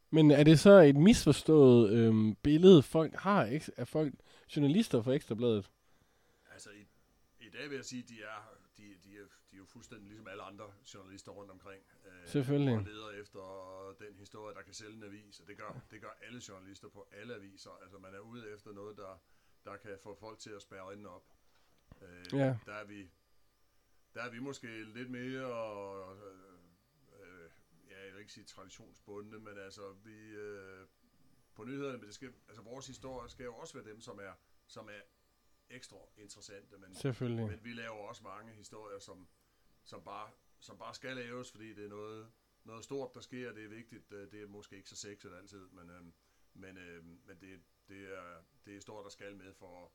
Men 0.09 0.31
er 0.31 0.43
det 0.43 0.59
så 0.59 0.71
et 0.71 0.95
misforstået 0.95 1.91
øhm, 1.91 2.35
billede, 2.35 2.83
folk 2.83 3.13
har 3.13 3.45
ikke, 3.45 3.71
af 3.77 3.87
folk, 3.87 4.13
journalister 4.55 5.01
for 5.01 5.11
Ekstrabladet? 5.11 5.69
Altså, 6.59 6.71
i, 6.71 6.87
i 7.39 7.49
dag 7.49 7.69
vil 7.69 7.75
jeg 7.75 7.85
sige, 7.85 8.03
de 8.03 8.23
er, 8.23 8.57
de, 8.77 8.83
de, 9.03 9.17
er, 9.17 9.25
de 9.51 9.55
er 9.55 9.57
jo 9.57 9.65
fuldstændig 9.65 10.07
ligesom 10.07 10.27
alle 10.27 10.43
andre 10.43 10.73
journalister 10.93 11.31
rundt 11.31 11.51
omkring. 11.51 11.83
Øh, 12.05 12.27
Selvfølgelig. 12.27 12.75
Og 12.75 12.83
leder 12.83 13.09
efter 13.09 13.43
den 13.99 14.15
historie, 14.15 14.55
der 14.55 14.61
kan 14.61 14.73
sælge 14.73 14.93
en 14.93 15.03
avis, 15.03 15.39
og 15.39 15.47
det 15.47 15.57
gør, 15.57 15.81
det 15.91 16.01
gør 16.01 16.17
alle 16.21 16.41
journalister 16.47 16.89
på 16.89 17.07
alle 17.11 17.35
aviser. 17.35 17.71
Altså, 17.81 17.97
man 17.97 18.13
er 18.15 18.19
ude 18.19 18.49
efter 18.53 18.71
noget, 18.71 18.97
der, 18.97 19.21
der 19.65 19.77
kan 19.77 19.97
få 20.03 20.15
folk 20.15 20.39
til 20.39 20.49
at 20.49 20.61
spærre 20.61 20.81
øjnene 20.81 21.09
op. 21.09 21.23
Øh, 22.01 22.25
ja. 22.33 22.57
Der 22.65 22.73
er 22.73 22.85
vi 22.85 23.09
der 24.13 24.21
er 24.21 24.29
vi 24.29 24.39
måske 24.39 24.83
lidt 24.83 25.09
mere 25.09 25.45
og, 25.45 26.17
øh, 27.21 27.49
ja, 27.89 28.05
jeg 28.05 28.13
vil 28.13 28.19
ikke 28.19 28.33
sige 28.33 28.45
traditionsbundne, 28.45 29.39
men 29.39 29.57
altså 29.57 29.91
vi 29.91 30.29
øh, 30.29 30.87
på 31.55 31.63
nyhederne, 31.63 31.97
men 31.97 32.07
det 32.07 32.15
skal, 32.15 32.33
altså 32.47 32.61
vores 32.61 32.87
historie 32.87 33.29
skal 33.29 33.43
jo 33.43 33.55
også 33.55 33.73
være 33.73 33.89
dem, 33.91 34.01
som 34.01 34.19
er, 34.19 34.33
som 34.67 34.89
er 34.89 35.01
ekstra 35.69 35.97
interessante, 36.17 36.77
men, 36.77 36.95
Selvfølgelig. 36.95 37.47
men 37.47 37.63
vi 37.63 37.73
laver 37.73 38.07
også 38.07 38.23
mange 38.23 38.53
historier, 38.53 38.99
som, 38.99 39.27
som, 39.83 40.03
bare, 40.03 40.29
som 40.59 40.77
bare 40.77 40.95
skal 40.95 41.15
laves, 41.15 41.51
fordi 41.51 41.73
det 41.73 41.85
er 41.85 41.89
noget, 41.89 42.31
noget 42.63 42.83
stort, 42.83 43.13
der 43.15 43.21
sker, 43.21 43.51
det 43.51 43.65
er 43.65 43.69
vigtigt, 43.69 44.11
øh, 44.11 44.31
det 44.31 44.41
er 44.41 44.47
måske 44.47 44.75
ikke 44.75 44.89
så 44.89 44.95
sexet 44.95 45.33
altid, 45.33 45.67
men, 45.69 45.89
øh, 45.89 46.03
men, 46.53 46.77
øh, 46.77 47.03
men 47.05 47.39
det, 47.41 47.61
det, 47.87 48.17
er, 48.17 48.41
det 48.65 48.75
er 48.75 48.81
stort, 48.81 49.03
der 49.03 49.09
skal 49.09 49.35
med 49.35 49.53
for, 49.53 49.91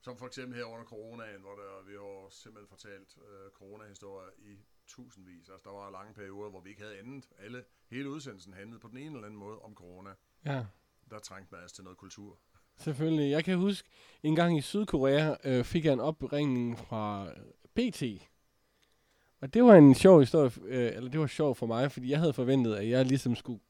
som 0.00 0.16
for 0.18 0.26
eksempel 0.26 0.58
her 0.58 0.64
under 0.64 0.84
coronaen, 0.84 1.40
hvor 1.40 1.54
der, 1.54 1.82
vi 1.82 1.92
har 1.92 2.28
simpelthen 2.30 2.68
fortalt 2.68 3.18
øh, 3.28 3.50
coronahistorier 3.50 4.30
i 4.38 4.58
tusindvis. 4.86 5.48
Altså, 5.48 5.70
der 5.70 5.76
var 5.76 5.90
lange 5.90 6.14
perioder, 6.14 6.50
hvor 6.50 6.60
vi 6.60 6.70
ikke 6.70 6.82
havde 6.82 6.98
andet. 6.98 7.32
Alle, 7.38 7.64
hele 7.88 8.10
udsendelsen 8.10 8.52
handlede 8.52 8.80
på 8.80 8.88
den 8.88 8.96
ene 8.96 9.14
eller 9.14 9.26
anden 9.26 9.40
måde 9.40 9.58
om 9.58 9.74
corona. 9.74 10.14
Ja. 10.44 10.66
Der 11.10 11.18
trængte 11.18 11.54
man 11.54 11.62
altså 11.62 11.76
til 11.76 11.84
noget 11.84 11.98
kultur. 11.98 12.38
Selvfølgelig. 12.76 13.30
Jeg 13.30 13.44
kan 13.44 13.58
huske, 13.58 13.88
en 14.22 14.36
gang 14.36 14.58
i 14.58 14.60
Sydkorea 14.60 15.34
øh, 15.44 15.64
fik 15.64 15.84
jeg 15.84 15.92
en 15.92 16.00
opringning 16.00 16.78
fra 16.78 17.26
øh, 17.26 17.90
PT. 17.90 18.02
Og 19.40 19.54
det 19.54 19.64
var 19.64 19.74
en 19.74 19.94
sjov 19.94 20.20
historie, 20.20 20.50
øh, 20.64 20.96
eller 20.96 21.10
det 21.10 21.20
var 21.20 21.26
sjov 21.26 21.54
for 21.54 21.66
mig, 21.66 21.92
fordi 21.92 22.10
jeg 22.10 22.18
havde 22.18 22.32
forventet, 22.32 22.74
at 22.74 22.88
jeg 22.88 23.06
ligesom 23.06 23.34
skulle 23.36 23.60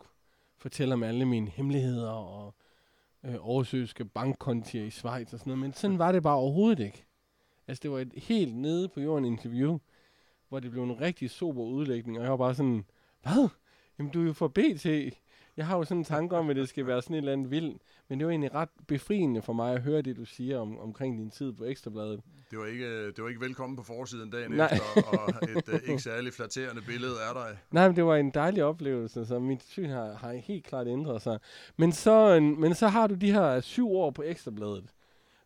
fortælle 0.59 0.95
om 0.95 1.03
alle 1.03 1.25
mine 1.25 1.49
hemmeligheder 1.49 2.11
og 2.11 2.55
øh, 3.25 3.35
oversøiske 3.41 4.05
bankkontier 4.05 4.85
i 4.85 4.91
Schweiz 4.91 5.33
og 5.33 5.39
sådan 5.39 5.51
noget, 5.51 5.59
men 5.59 5.73
sådan 5.73 5.99
var 5.99 6.13
det 6.13 6.23
bare 6.23 6.37
overhovedet 6.37 6.85
ikke. 6.85 7.05
Altså, 7.69 7.81
det 7.83 7.91
var 7.91 7.99
et 7.99 8.13
helt 8.17 8.57
nede 8.57 8.89
på 8.89 9.01
jorden 9.01 9.25
interview, 9.25 9.79
hvor 10.49 10.61
det 10.61 10.71
blev 10.71 10.83
en 10.83 11.01
rigtig 11.01 11.31
sober 11.31 11.63
udlægning, 11.63 12.19
og 12.19 12.23
jeg 12.23 12.31
var 12.31 12.37
bare 12.37 12.55
sådan, 12.55 12.85
hvad? 13.23 13.49
Jamen, 13.99 14.13
du 14.13 14.23
er 14.23 14.27
jo 14.27 14.33
fra 14.33 14.49
BT. 14.49 15.17
Jeg 15.57 15.67
har 15.67 15.77
jo 15.77 15.85
sådan 15.85 15.99
en 15.99 16.05
tanke 16.05 16.37
om, 16.37 16.51
at 16.51 16.57
det 16.57 16.69
skal 16.69 16.87
være 16.87 17.03
sådan 17.03 17.15
et 17.15 17.19
eller 17.19 17.33
andet 17.33 17.51
vildt, 17.51 17.83
men 18.09 18.19
det 18.19 18.27
var 18.27 18.31
egentlig 18.31 18.55
ret 18.55 18.69
befriende 18.89 19.43
for 19.43 19.53
mig 19.53 19.75
at 19.75 19.83
høre 19.83 20.03
det, 20.03 20.17
du 20.17 20.25
siger 20.25 20.59
om, 20.59 20.79
omkring 20.79 21.19
din 21.19 21.31
tid 21.31 21.53
på 21.53 21.65
Ekstrabladet. 21.65 22.21
Det 22.51 22.59
var 22.59 22.67
ikke, 22.67 23.07
det 23.07 23.23
var 23.23 23.29
ikke 23.29 23.41
velkommen 23.41 23.77
på 23.77 23.83
forsiden 23.83 24.31
dagen 24.31 24.51
Nej. 24.51 24.67
efter, 24.73 25.19
og 25.19 25.29
et 25.51 25.69
uh, 25.69 25.89
ikke 25.89 26.03
særlig 26.03 26.33
flatterende 26.33 26.83
billede 26.83 27.15
er 27.29 27.33
der. 27.33 27.57
Nej, 27.71 27.89
men 27.89 27.97
det 27.97 28.05
var 28.05 28.17
en 28.17 28.31
dejlig 28.31 28.65
oplevelse, 28.65 29.27
så 29.27 29.39
mit 29.39 29.63
syn 29.63 29.89
har, 29.89 30.15
har 30.15 30.33
helt 30.33 30.65
klart 30.65 30.87
ændret 30.87 31.23
sig. 31.23 31.39
Men 31.77 31.93
så, 31.93 32.41
men 32.41 32.75
så 32.75 32.89
har 32.89 33.07
du 33.07 33.15
de 33.15 33.33
her 33.33 33.61
syv 33.61 33.91
år 33.91 34.11
på 34.11 34.23
Ekstrabladet. 34.23 34.91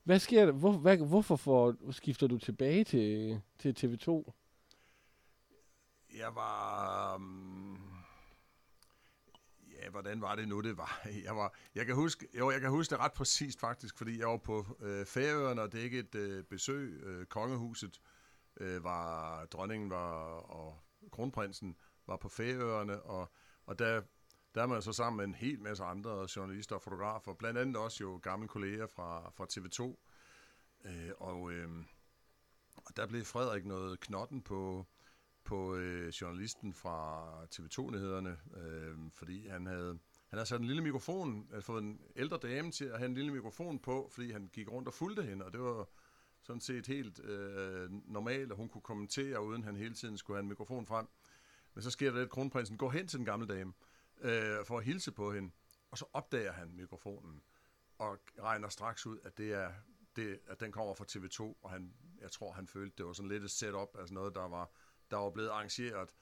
Hvad 0.05 0.19
sker 0.19 0.47
der? 0.47 0.53
Hvor, 0.53 0.73
hvad, 0.73 0.97
hvorfor 0.97 1.37
får, 1.37 1.75
skifter 1.91 2.27
du 2.27 2.39
tilbage 2.39 2.85
til, 2.85 3.41
til 3.59 3.75
TV2? 3.79 4.33
Jeg 6.19 6.29
var... 6.35 7.15
Um 7.15 7.86
Ja, 9.87 9.90
hvordan 9.90 10.21
var 10.21 10.35
det 10.35 10.49
nu, 10.49 10.61
det 10.61 10.76
var? 10.76 11.00
Jeg, 11.25 11.37
var, 11.37 11.55
jeg, 11.75 11.87
kan, 11.87 11.95
huske, 11.95 12.28
jo, 12.38 12.50
jeg 12.50 12.61
kan 12.61 12.71
huske 12.71 12.90
det 12.90 12.99
ret 12.99 13.12
præcist 13.12 13.61
faktisk, 13.61 13.99
fordi 13.99 14.19
jeg 14.19 14.28
var 14.28 14.37
på 14.37 14.66
øh, 14.81 15.07
Færøerne, 15.07 15.62
og 15.62 15.73
det 15.73 15.78
ikke 15.78 15.99
et 15.99 16.14
øh, 16.14 16.45
besøg. 16.45 17.00
Øh, 17.02 17.26
kongehuset 17.26 18.00
øh, 18.57 18.85
var, 18.85 19.45
dronningen 19.45 19.90
var, 19.90 20.12
og 20.40 20.78
kronprinsen 21.12 21.76
var 22.07 22.16
på 22.16 22.28
Færøerne, 22.28 23.02
og, 23.02 23.33
og 23.66 23.78
der, 23.78 24.02
der 24.55 24.62
er 24.62 24.66
man 24.66 24.83
så 24.83 24.93
sammen 24.93 25.16
med 25.16 25.25
en 25.25 25.35
hel 25.35 25.61
masse 25.61 25.85
andre 25.85 26.28
journalister 26.37 26.76
og 26.76 26.83
fotografer, 26.83 27.35
blandt 27.35 27.59
andet 27.59 27.76
også 27.76 28.05
jo 28.05 28.21
gamle 28.23 28.49
kolleger 28.49 28.87
fra, 28.87 29.31
fra 29.31 29.47
TV2. 29.52 29.97
Øh, 30.88 31.11
og, 31.16 31.52
øh, 31.52 31.69
og 32.76 32.97
der 32.97 33.07
blev 33.07 33.25
Frederik 33.25 33.64
noget 33.64 34.00
knotten 34.00 34.43
på, 34.43 34.87
på 35.47 35.76
øh, 35.76 36.09
journalisten 36.09 36.75
fra 36.75 37.29
TV2-nyhederne, 37.45 38.38
øh, 38.57 38.97
fordi 39.12 39.49
han 39.49 39.67
havde, 39.67 39.99
han 40.29 40.38
havde 40.38 40.47
sat 40.47 40.61
en 40.61 40.67
lille 40.67 40.83
mikrofon, 40.83 41.49
altså 41.53 41.67
fået 41.67 41.83
en 41.83 42.00
ældre 42.17 42.38
dame 42.43 42.71
til 42.71 42.85
at 42.85 42.99
have 42.99 43.09
en 43.09 43.15
lille 43.15 43.33
mikrofon 43.33 43.79
på, 43.79 44.09
fordi 44.12 44.33
han 44.33 44.50
gik 44.53 44.71
rundt 44.71 44.88
og 44.88 44.95
fulgte 44.95 45.23
hende, 45.23 45.45
og 45.45 45.53
det 45.53 45.61
var 45.61 45.88
sådan 46.43 46.61
set 46.61 46.87
helt 46.87 47.21
øh, 47.25 47.91
normalt, 47.91 48.50
at 48.50 48.57
hun 48.57 48.69
kunne 48.69 48.83
kommentere, 48.83 49.43
uden 49.43 49.65
han 49.65 49.76
hele 49.76 49.95
tiden 49.95 50.19
skulle 50.19 50.37
have 50.37 50.43
en 50.43 50.49
mikrofon 50.49 50.87
frem. 50.87 51.07
Men 51.75 51.83
så 51.83 51.91
sker 51.91 52.11
der 52.11 52.17
det, 52.17 52.25
at 52.25 52.31
kronprinsen 52.31 52.79
går 52.79 52.91
hen 52.91 53.09
til 53.09 53.19
den 53.19 53.26
gamle 53.26 53.47
dame, 53.47 53.73
øh, 54.21 54.65
for 54.65 54.79
at 54.79 54.85
hilse 54.85 55.12
på 55.12 55.33
hende, 55.33 55.50
og 55.91 55.99
så 55.99 56.05
opdager 56.12 56.53
han 56.53 56.76
mikrofonen, 56.76 57.43
og 57.99 58.19
regner 58.43 58.69
straks 58.69 59.07
ud, 59.07 59.19
at 59.25 59.38
det 59.38 59.53
er 59.53 59.73
det, 60.17 60.41
at 60.47 60.61
den 60.61 60.73
kommer 60.73 60.95
fra 60.95 61.05
TV2, 61.05 61.59
og 61.62 61.71
han, 61.71 61.95
jeg 62.21 62.31
tror, 62.31 62.53
han 62.53 62.67
følte, 62.67 62.97
det 62.99 63.07
var 63.07 63.12
sådan 63.12 63.29
lidt 63.29 63.45
et 63.45 63.50
setup, 63.50 63.88
altså 63.99 64.15
noget, 64.15 64.35
der 64.35 64.49
var, 64.49 64.71
der 65.11 65.17
var 65.17 65.31
blevet 65.31 65.49
arrangeret. 65.49 66.15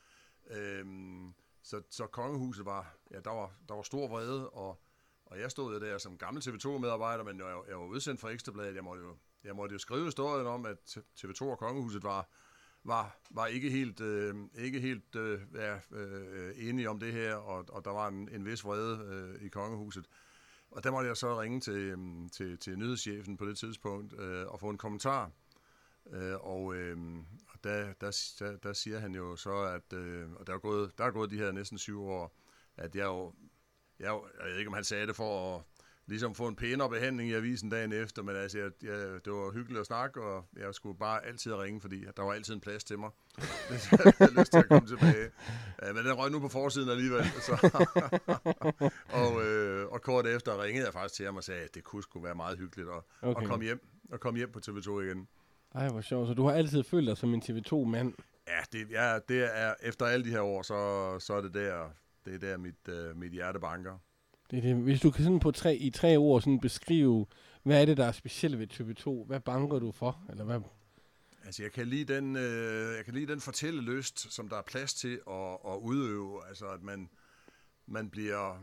Øhm, 0.51 1.35
så, 1.63 1.83
så 1.91 2.07
kongehuset 2.07 2.65
var, 2.65 2.97
ja, 3.11 3.21
der 3.21 3.31
var, 3.31 3.53
der 3.69 3.75
var 3.75 3.83
stor 3.83 4.09
vrede, 4.09 4.51
og, 4.51 4.83
og 5.27 5.41
jeg 5.41 5.51
stod 5.51 5.81
der 5.81 5.99
som 5.99 6.19
gammel 6.19 6.43
TV2-medarbejder, 6.43 7.25
men 7.25 7.39
jeg, 7.39 7.63
jeg 7.69 7.77
var 7.77 7.85
udsendt 7.85 8.21
fra 8.21 8.31
Ekstrabladet, 8.31 8.75
jeg 8.75 8.85
måtte 8.85 9.03
jo, 9.03 9.17
jeg 9.45 9.57
måtte 9.57 9.73
jo 9.73 9.79
skrive 9.79 10.05
historien 10.05 10.47
om, 10.47 10.67
at 10.67 10.99
TV2 11.19 11.45
og 11.45 11.59
kongehuset 11.59 12.03
var, 12.03 12.29
var, 12.85 13.17
var 13.31 13.47
ikke 13.47 13.71
helt, 13.71 14.01
øh, 14.01 14.35
ikke 14.59 14.81
helt 14.81 15.17
øh, 15.17 15.41
ja, 15.55 15.79
øh, 15.93 16.55
enige 16.57 16.91
om 16.91 17.01
det 17.01 17.13
her, 17.13 17.35
og, 17.35 17.65
og 17.69 17.85
der 17.85 17.91
var 17.91 18.09
en, 18.09 18.29
en 18.29 18.45
vis 18.45 18.65
vrede 18.65 18.99
øh, 19.05 19.47
i 19.47 19.49
kongehuset. 19.49 20.07
Og 20.71 20.85
der 20.85 20.91
måtte 20.91 21.09
jeg 21.09 21.17
så 21.17 21.41
ringe 21.41 21.61
til, 21.61 21.75
øh, 21.75 21.99
til, 22.33 22.59
til 22.59 22.79
nyhedschefen 22.79 23.37
på 23.37 23.47
det 23.47 23.59
tidspunkt 23.59 24.21
øh, 24.21 24.47
og 24.47 24.61
få 24.61 24.71
en 24.71 24.79
kommentar. 24.79 25.31
Øh, 26.13 26.37
og 26.41 26.75
øh, 26.75 26.99
der, 27.65 27.93
der, 28.01 28.35
der, 28.39 28.57
der 28.57 28.73
siger 28.73 28.99
han 28.99 29.15
jo 29.15 29.37
så, 29.37 29.63
at 29.63 29.99
øh, 29.99 30.33
og 30.33 30.47
der 30.47 30.55
er, 30.55 30.59
gået, 30.59 30.99
der 30.99 31.05
er 31.05 31.11
gået 31.11 31.31
de 31.31 31.39
her 31.39 31.53
næsten 31.53 31.79
syv 31.79 32.03
år, 32.03 32.37
at 32.77 32.97
jeg 32.97 33.05
jo, 33.05 33.33
jeg, 33.99 34.07
jeg 34.41 34.51
ved 34.51 34.59
ikke, 34.59 34.69
om 34.69 34.75
han 34.75 34.85
sagde 34.85 35.07
det 35.07 35.17
for 35.17 35.57
at 35.57 35.63
ligesom 36.07 36.35
få 36.35 36.49
en 36.49 36.57
pænere 36.57 36.91
behandling 36.91 37.31
i 37.31 37.35
avisen 37.35 37.71
dagen 37.71 37.93
efter, 37.93 38.23
men 38.23 38.37
altså, 38.37 38.59
jeg, 38.59 38.71
jeg, 38.83 39.25
det 39.25 39.33
var 39.33 39.53
hyggeligt 39.53 39.81
at 39.81 39.87
snakke, 39.87 40.23
og 40.23 40.45
jeg 40.57 40.75
skulle 40.75 40.99
bare 40.99 41.27
altid 41.27 41.55
ringe, 41.55 41.81
fordi 41.81 42.05
der 42.17 42.23
var 42.23 42.33
altid 42.33 42.55
en 42.55 42.61
plads 42.61 42.85
til 42.85 42.99
mig, 42.99 43.11
hvis 43.71 43.93
jeg 43.93 44.13
havde 44.19 44.41
lyst 44.41 44.53
til 44.53 44.59
at 44.59 44.69
komme 44.69 44.89
tilbage. 44.89 45.31
Ja, 45.83 45.93
men 45.93 46.05
den 46.05 46.13
røg 46.13 46.31
nu 46.31 46.41
på 46.41 46.49
forsiden 46.49 46.89
alligevel. 46.89 47.25
Så. 47.25 47.81
og, 49.23 49.45
øh, 49.45 49.89
og 49.89 50.03
kort 50.03 50.27
efter 50.27 50.63
ringede 50.63 50.85
jeg 50.85 50.93
faktisk 50.93 51.15
til 51.15 51.27
ham 51.27 51.37
og 51.37 51.45
sagde, 51.45 51.63
at 51.63 51.75
det 51.75 51.85
kunne 51.85 52.03
sgu 52.03 52.21
være 52.21 52.35
meget 52.35 52.59
hyggeligt 52.59 52.89
at, 52.89 53.03
okay. 53.23 53.43
at 53.43 53.49
komme 53.49 53.65
hjem, 53.65 53.87
og 54.13 54.21
komme 54.21 54.37
hjem 54.37 54.53
på 54.53 54.61
TV2 54.67 55.01
igen. 55.01 55.29
Ej, 55.75 55.89
hvor 55.89 56.01
sjovt. 56.01 56.29
Så 56.29 56.35
du 56.35 56.45
har 56.45 56.53
altid 56.53 56.83
følt 56.83 57.07
dig 57.07 57.17
som 57.17 57.35
en 57.35 57.43
TV2-mand? 57.43 58.15
Ja, 58.49 58.61
det, 58.73 58.91
ja, 58.91 59.19
det 59.29 59.59
er, 59.59 59.75
efter 59.83 60.07
alle 60.07 60.25
de 60.25 60.31
her 60.31 60.41
år, 60.41 60.63
så, 60.63 61.19
så 61.19 61.35
er 61.35 61.41
det 61.41 61.55
der, 61.55 61.91
det 62.25 62.35
er 62.35 62.39
der 62.39 62.57
mit, 62.57 62.89
uh, 62.89 63.17
mit 63.17 63.33
hjerte 63.33 63.61
banker. 63.61 63.99
Det 64.51 64.59
er 64.59 64.63
det. 64.63 64.77
Hvis 64.77 65.01
du 65.01 65.11
kan 65.11 65.25
sådan 65.25 65.41
på 65.41 65.51
tre, 65.51 65.77
i 65.77 65.91
tre 65.91 66.17
ord 66.17 66.41
sådan 66.41 66.61
beskrive, 66.61 67.27
hvad 67.63 67.81
er 67.81 67.87
det, 67.87 67.97
der 67.97 68.05
er 68.05 68.13
specielt 68.13 68.59
ved 68.59 68.67
TV2? 68.73 69.27
Hvad 69.27 69.41
banker 69.41 69.79
du 69.79 69.93
for? 69.93 70.25
Eller 70.31 70.45
hvad? 70.45 70.61
Altså, 71.45 71.63
jeg 71.63 71.73
kan 71.73 71.87
lide 71.87 72.15
den, 72.15 72.37
øh, 72.37 72.97
jeg 72.97 73.05
kan 73.05 73.15
lide 73.15 73.33
den 73.33 73.41
fortællelyst, 73.41 74.33
som 74.33 74.49
der 74.49 74.57
er 74.57 74.63
plads 74.63 74.95
til 74.95 75.21
at, 75.31 75.59
at 75.67 75.77
udøve. 75.83 76.49
Altså, 76.49 76.67
at 76.67 76.83
man, 76.83 77.11
man 77.87 78.11
bliver, 78.11 78.59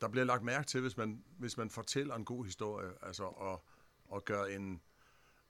der 0.00 0.08
bliver 0.08 0.24
lagt 0.24 0.42
mærke 0.42 0.66
til, 0.66 0.80
hvis 0.80 0.96
man, 0.96 1.22
hvis 1.38 1.56
man 1.56 1.70
fortæller 1.70 2.14
en 2.14 2.24
god 2.24 2.44
historie. 2.44 2.90
Altså, 3.02 3.22
og, 3.22 3.64
og 4.08 4.24
gør 4.24 4.44
en, 4.44 4.80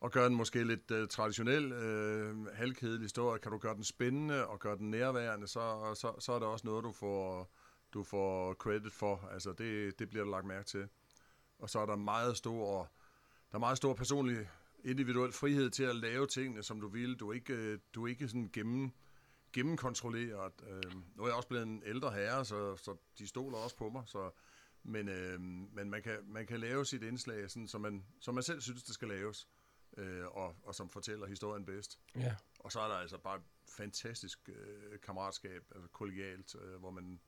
og 0.00 0.12
gøre 0.12 0.28
den 0.28 0.34
måske 0.34 0.64
lidt 0.64 0.90
uh, 0.90 1.08
traditionel, 1.08 1.72
uh, 1.72 2.46
halvkedelig 2.46 3.02
historie. 3.02 3.38
Kan 3.38 3.52
du 3.52 3.58
gøre 3.58 3.74
den 3.74 3.84
spændende 3.84 4.46
og 4.46 4.60
gøre 4.60 4.76
den 4.76 4.90
nærværende, 4.90 5.46
så, 5.46 5.94
så, 5.94 6.12
så 6.18 6.32
er 6.32 6.38
det 6.38 6.48
også 6.48 6.66
noget, 6.66 6.84
du 6.84 6.92
får, 6.92 7.50
du 7.94 8.02
får 8.02 8.54
credit 8.54 8.92
for. 8.92 9.28
Altså, 9.32 9.52
det, 9.52 9.98
det 9.98 10.10
bliver 10.10 10.24
der 10.24 10.30
lagt 10.30 10.46
mærke 10.46 10.66
til. 10.66 10.88
Og 11.58 11.70
så 11.70 11.78
er 11.78 11.86
der 11.86 11.96
meget 11.96 12.36
stor, 12.36 12.90
der 13.50 13.56
er 13.56 13.60
meget 13.60 13.76
stor 13.76 13.94
personlig 13.94 14.48
individuel 14.84 15.32
frihed 15.32 15.70
til 15.70 15.84
at 15.84 15.96
lave 15.96 16.26
tingene, 16.26 16.62
som 16.62 16.80
du 16.80 16.88
vil. 16.88 17.14
Du 17.14 17.30
er 17.30 17.34
ikke, 17.34 17.52
øh, 17.52 17.78
du 17.94 18.04
er 18.04 18.08
ikke 18.08 18.28
sådan 18.28 18.50
gennem, 18.52 18.90
gennemkontrolleret. 19.52 20.52
Øh, 20.68 20.92
nu 21.16 21.22
er 21.22 21.26
jeg 21.26 21.36
også 21.36 21.48
blevet 21.48 21.66
en 21.66 21.82
ældre 21.86 22.12
herre, 22.12 22.44
så, 22.44 22.76
så 22.76 22.96
de 23.18 23.26
stoler 23.26 23.58
også 23.58 23.76
på 23.76 23.88
mig. 23.88 24.02
Så, 24.06 24.30
men 24.82 25.08
øh, 25.08 25.40
men 25.40 25.90
man, 25.90 26.02
kan, 26.02 26.18
man 26.26 26.46
kan 26.46 26.60
lave 26.60 26.84
sit 26.84 27.02
indslag, 27.02 27.50
sådan, 27.50 27.68
som, 27.68 27.80
man, 27.80 28.04
som 28.20 28.34
man 28.34 28.42
selv 28.42 28.60
synes, 28.60 28.82
det 28.82 28.94
skal 28.94 29.08
laves, 29.08 29.48
øh, 29.96 30.26
og, 30.26 30.56
og 30.62 30.74
som 30.74 30.90
fortæller 30.90 31.26
historien 31.26 31.64
bedst. 31.64 32.00
Ja. 32.16 32.34
Og 32.58 32.72
så 32.72 32.80
er 32.80 32.88
der 32.88 32.94
altså 32.94 33.18
bare 33.18 33.40
fantastisk 33.68 34.48
øh, 34.48 35.00
kammeratskab, 35.02 35.62
altså 35.74 35.88
kollegialt, 35.88 36.54
øh, 36.62 36.80
hvor 36.80 36.90
man 36.90 37.20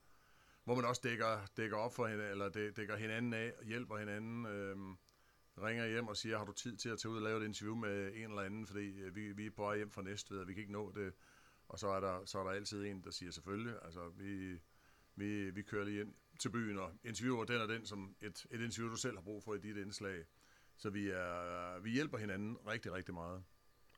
hvor 0.64 0.74
man 0.74 0.84
også 0.84 1.00
dækker, 1.04 1.46
dækker 1.56 1.76
op 1.76 1.94
for 1.94 2.06
hende, 2.06 2.24
eller 2.24 2.48
dækker 2.48 2.96
hinanden 2.96 3.32
af, 3.32 3.52
hjælper 3.64 3.96
hinanden, 3.98 4.46
øh, 4.46 4.76
ringer 5.62 5.86
hjem 5.86 6.08
og 6.08 6.16
siger, 6.16 6.38
har 6.38 6.44
du 6.44 6.52
tid 6.52 6.76
til 6.76 6.88
at 6.88 6.98
tage 6.98 7.12
ud 7.12 7.16
og 7.16 7.22
lave 7.22 7.40
et 7.40 7.44
interview 7.44 7.74
med 7.74 8.12
en 8.14 8.30
eller 8.30 8.42
anden, 8.42 8.66
fordi 8.66 9.00
øh, 9.00 9.16
vi, 9.16 9.32
vi 9.32 9.46
er 9.46 9.50
på 9.50 9.62
vej 9.62 9.76
hjem 9.76 9.90
fra 9.90 10.02
Næstved, 10.02 10.38
og 10.38 10.48
vi 10.48 10.54
kan 10.54 10.60
ikke 10.60 10.72
nå 10.72 10.92
det. 10.92 11.12
Og 11.68 11.78
så 11.78 11.88
er 11.88 12.00
der, 12.00 12.24
så 12.24 12.38
er 12.38 12.44
der 12.44 12.50
altid 12.50 12.84
en, 12.84 13.04
der 13.04 13.10
siger 13.10 13.30
selvfølgelig, 13.30 13.74
altså 13.82 14.08
vi, 14.08 14.60
vi, 15.16 15.50
vi 15.50 15.62
kører 15.62 15.84
lige 15.84 16.00
ind 16.00 16.14
til 16.38 16.50
byen 16.50 16.78
og 16.78 16.92
interviewer 17.04 17.44
den 17.44 17.60
og 17.60 17.68
den 17.68 17.86
som 17.86 18.16
et, 18.20 18.46
et 18.50 18.60
interview, 18.60 18.90
du 18.90 18.96
selv 18.96 19.16
har 19.16 19.22
brug 19.22 19.42
for 19.42 19.54
i 19.54 19.58
dit 19.58 19.76
indslag. 19.76 20.24
Så 20.76 20.90
vi, 20.90 21.08
er, 21.08 21.80
vi 21.82 21.90
hjælper 21.90 22.18
hinanden 22.18 22.56
rigtig, 22.68 22.92
rigtig 22.92 23.14
meget. 23.14 23.42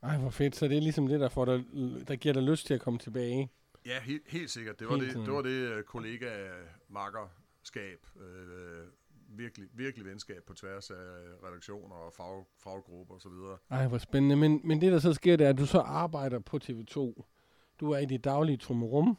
Ej, 0.03 0.19
hvor 0.19 0.31
fedt. 0.31 0.57
Så 0.57 0.69
det 0.69 0.77
er 0.77 0.81
ligesom 0.81 1.07
det, 1.07 1.21
der, 1.21 1.29
får 1.29 1.45
dig, 1.45 1.65
der 2.09 2.17
giver 2.17 2.33
dig 2.33 2.43
lyst 2.43 2.67
til 2.67 2.75
at 2.75 2.81
komme 2.81 2.99
tilbage. 2.99 3.51
Ja, 3.87 4.01
helt, 4.01 4.23
helt 4.27 4.51
sikkert. 4.51 4.81
Det 4.81 4.89
var 4.89 4.97
det, 4.97 5.15
det, 5.15 5.33
var 5.33 5.43
det 5.43 5.51
øh, 5.51 5.83
kollega-makkerskab, 5.83 8.07
øh, 8.21 8.85
virkelig, 9.29 9.69
virkelig 9.75 10.07
venskab 10.07 10.43
på 10.47 10.55
tværs 10.55 10.91
af 10.91 10.97
redaktioner 11.49 11.97
og 11.97 12.13
fag, 12.13 12.45
faggrupper 12.59 13.15
osv. 13.15 13.33
Ej, 13.71 13.89
hvor 13.89 13.99
spændende. 13.99 14.37
Men, 14.37 14.61
men 14.65 14.81
det, 14.81 14.93
der 14.93 14.99
så 14.99 15.15
sker, 15.15 15.37
det 15.37 15.45
er, 15.45 15.51
at 15.51 15.59
du 15.59 15.67
så 15.67 15.79
arbejder 15.79 16.39
på 16.39 16.59
TV2. 16.65 17.23
Du 17.81 17.91
er 17.91 17.99
i 17.99 18.07
dit 18.07 18.25
daglige 18.25 18.57
trummerum. 18.57 19.19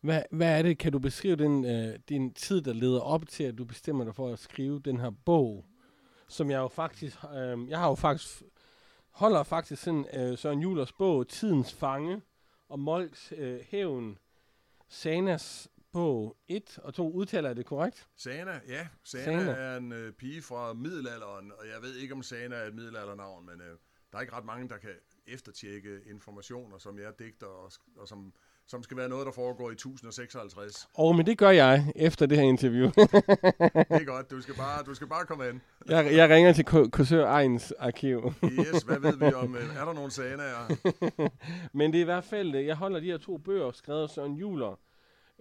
Hvad, 0.00 0.22
hvad 0.30 0.58
er 0.58 0.62
det? 0.62 0.78
Kan 0.78 0.92
du 0.92 0.98
beskrive 0.98 1.36
den, 1.36 1.64
øh, 1.64 1.98
din 2.08 2.34
tid, 2.34 2.62
der 2.62 2.72
leder 2.72 3.00
op 3.00 3.28
til, 3.28 3.44
at 3.44 3.58
du 3.58 3.64
bestemmer 3.64 4.04
dig 4.04 4.14
for 4.14 4.32
at 4.32 4.38
skrive 4.38 4.80
den 4.80 5.00
her 5.00 5.10
bog? 5.10 5.64
Som 6.28 6.50
jeg 6.50 6.58
jo 6.58 6.68
faktisk... 6.68 7.16
Øh, 7.34 7.68
jeg 7.68 7.78
har 7.78 7.88
jo 7.88 7.94
faktisk... 7.94 8.42
Holder 9.10 9.42
faktisk 9.42 9.82
sådan 9.82 10.06
øh, 10.14 10.38
Søren 10.38 10.60
Julers 10.60 10.92
bog, 10.92 11.28
Tidens 11.28 11.74
Fange, 11.74 12.22
og 12.68 12.78
Molks 12.78 13.32
øh, 13.36 13.60
Hævn, 13.60 14.18
Sanas 14.88 15.68
bog 15.92 16.36
1 16.48 16.78
og 16.78 16.94
2. 16.94 17.12
Udtaler 17.12 17.48
jeg 17.48 17.56
det 17.56 17.66
korrekt? 17.66 18.08
Sana, 18.16 18.60
ja. 18.68 18.88
Sana, 19.04 19.24
Sana. 19.24 19.52
er 19.52 19.76
en 19.76 19.92
øh, 19.92 20.12
pige 20.12 20.42
fra 20.42 20.72
middelalderen, 20.72 21.52
og 21.52 21.66
jeg 21.66 21.82
ved 21.82 21.96
ikke, 21.96 22.14
om 22.14 22.22
Sana 22.22 22.56
er 22.56 22.66
et 22.66 22.74
middelaldernavn, 22.74 23.46
men 23.46 23.60
øh, 23.60 23.78
der 24.12 24.18
er 24.18 24.20
ikke 24.20 24.32
ret 24.32 24.44
mange, 24.44 24.68
der 24.68 24.78
kan 24.78 24.90
eftertjekke 25.26 26.00
informationer, 26.06 26.78
som 26.78 26.98
jeg 26.98 27.18
digter, 27.18 27.46
og, 27.46 27.72
og 27.96 28.08
som, 28.08 28.32
som 28.68 28.82
skal 28.82 28.96
være 28.96 29.08
noget, 29.08 29.26
der 29.26 29.32
foregår 29.32 29.70
i 29.70 29.72
1056. 29.72 30.88
Og 30.94 31.16
men 31.16 31.26
det 31.26 31.38
gør 31.38 31.50
jeg 31.50 31.92
efter 31.96 32.26
det 32.26 32.38
her 32.38 32.44
interview. 32.44 32.86
det 32.90 33.04
er 33.90 34.04
godt. 34.04 34.30
Du 34.30 34.40
skal 34.40 34.54
bare, 34.54 34.82
du 34.82 34.94
skal 34.94 35.06
bare 35.06 35.24
komme 35.26 35.48
ind. 35.48 35.60
jeg, 35.88 36.14
jeg 36.16 36.30
ringer 36.30 36.52
til 36.52 36.64
Korsør 36.64 37.26
Ejens 37.26 37.72
arkiv. 37.78 38.32
yes, 38.44 38.82
hvad 38.82 38.98
ved 38.98 39.16
vi 39.16 39.34
om? 39.34 39.56
Øh, 39.56 39.76
er 39.76 39.84
der 39.84 39.92
nogle 39.92 40.10
sanaer? 40.10 40.76
men 41.78 41.92
det 41.92 41.98
er 41.98 42.02
i 42.02 42.04
hvert 42.04 42.24
fald, 42.24 42.54
øh, 42.54 42.66
jeg 42.66 42.76
holder 42.76 43.00
de 43.00 43.06
her 43.06 43.18
to 43.18 43.38
bøger, 43.38 43.72
skrevet 43.72 44.02
af 44.02 44.10
Søren 44.10 44.34
Juler, 44.34 44.78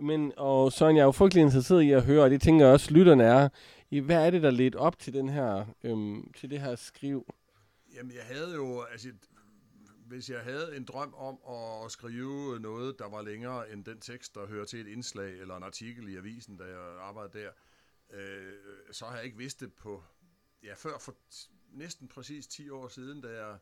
men, 0.02 0.32
og 0.38 0.72
Søren, 0.72 0.96
jeg 0.96 1.02
er 1.02 1.06
jo 1.06 1.12
frygtelig 1.12 1.42
interesseret 1.42 1.82
i 1.82 1.92
at 1.92 2.04
høre, 2.04 2.24
og 2.24 2.30
det 2.30 2.42
tænker 2.42 2.66
jeg 2.66 2.74
også, 2.74 2.94
lytterne 2.94 3.24
er, 3.24 3.50
i 3.92 4.00
hvad 4.00 4.26
er 4.26 4.32
det, 4.32 4.44
der 4.44 4.52
ledte 4.52 4.76
op 4.76 5.00
til, 5.00 5.14
den 5.14 5.30
her, 5.30 5.66
øhm, 5.84 6.32
til 6.34 6.50
det 6.50 6.60
her 6.60 6.76
skriv? 6.76 7.34
Jamen, 7.96 8.12
jeg 8.12 8.24
havde 8.24 8.54
jo, 8.56 8.84
altså, 8.92 9.08
hvis 10.06 10.30
jeg 10.30 10.44
havde 10.44 10.78
en 10.78 10.86
drøm 10.86 11.14
om 11.14 11.40
at 11.86 11.92
skrive 11.92 12.60
noget, 12.60 13.00
der 13.00 13.10
var 13.10 13.22
længere 13.22 13.72
end 13.72 13.86
den 13.86 14.00
tekst, 14.00 14.36
der 14.36 14.48
hører 14.48 14.66
til 14.66 14.80
et 14.80 14.88
indslag 14.88 15.40
eller 15.40 15.58
en 15.58 15.64
artikel 15.64 16.08
i 16.10 16.16
avisen, 16.16 16.58
da 16.58 16.64
jeg 16.64 16.80
arbejdede 17.00 17.40
der, 17.40 17.52
øh, 18.10 18.54
så 18.92 19.06
har 19.06 19.16
jeg 19.16 19.26
ikke 19.26 19.38
vidst 19.38 19.60
det 19.60 19.74
på, 19.74 20.04
ja, 20.64 20.74
før 20.74 20.98
for 20.98 21.16
næsten 21.72 22.08
præcis 22.08 22.48
10 22.48 22.70
år 22.70 22.88
siden, 22.88 23.22
da 23.22 23.46
jeg 23.46 23.58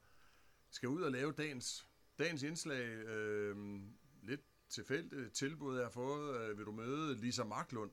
skal 0.70 0.90
ud 0.90 1.02
og 1.02 1.12
lave 1.12 1.32
dagens, 1.32 1.88
dagens 2.20 2.44
indslag, 2.44 2.88
øh, 2.88 3.82
lidt 4.24 4.42
tilfældigt 4.70 5.34
tilbud, 5.34 5.76
jeg 5.76 5.86
har 5.86 5.92
fået. 5.92 6.42
Øh, 6.42 6.58
vil 6.58 6.66
du 6.66 6.72
møde 6.72 7.16
Lisa 7.16 7.44
Marklund, 7.44 7.92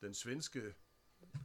den 0.00 0.14
svenske 0.14 0.74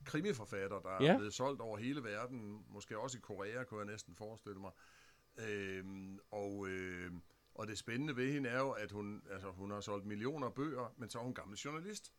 krimiforfatter, 0.05 0.79
der 0.79 1.03
ja. 1.03 1.13
er 1.13 1.17
blevet 1.17 1.33
solgt 1.33 1.61
over 1.61 1.77
hele 1.77 2.03
verden, 2.03 2.65
måske 2.67 2.99
også 2.99 3.17
i 3.17 3.21
Korea, 3.21 3.63
kunne 3.63 3.79
jeg 3.79 3.87
næsten 3.87 4.15
forestille 4.15 4.59
mig. 4.59 4.71
Øhm, 5.37 6.19
og, 6.31 6.67
øh, 6.67 7.11
og 7.55 7.67
det 7.67 7.77
spændende 7.77 8.15
ved 8.15 8.31
hende 8.31 8.49
er 8.49 8.59
jo, 8.59 8.71
at 8.71 8.91
hun, 8.91 9.23
altså, 9.31 9.51
hun 9.51 9.71
har 9.71 9.81
solgt 9.81 10.05
millioner 10.05 10.49
bøger, 10.49 10.93
men 10.97 11.09
så 11.09 11.19
er 11.19 11.23
hun 11.23 11.33
gammel 11.33 11.57
journalist. 11.57 12.13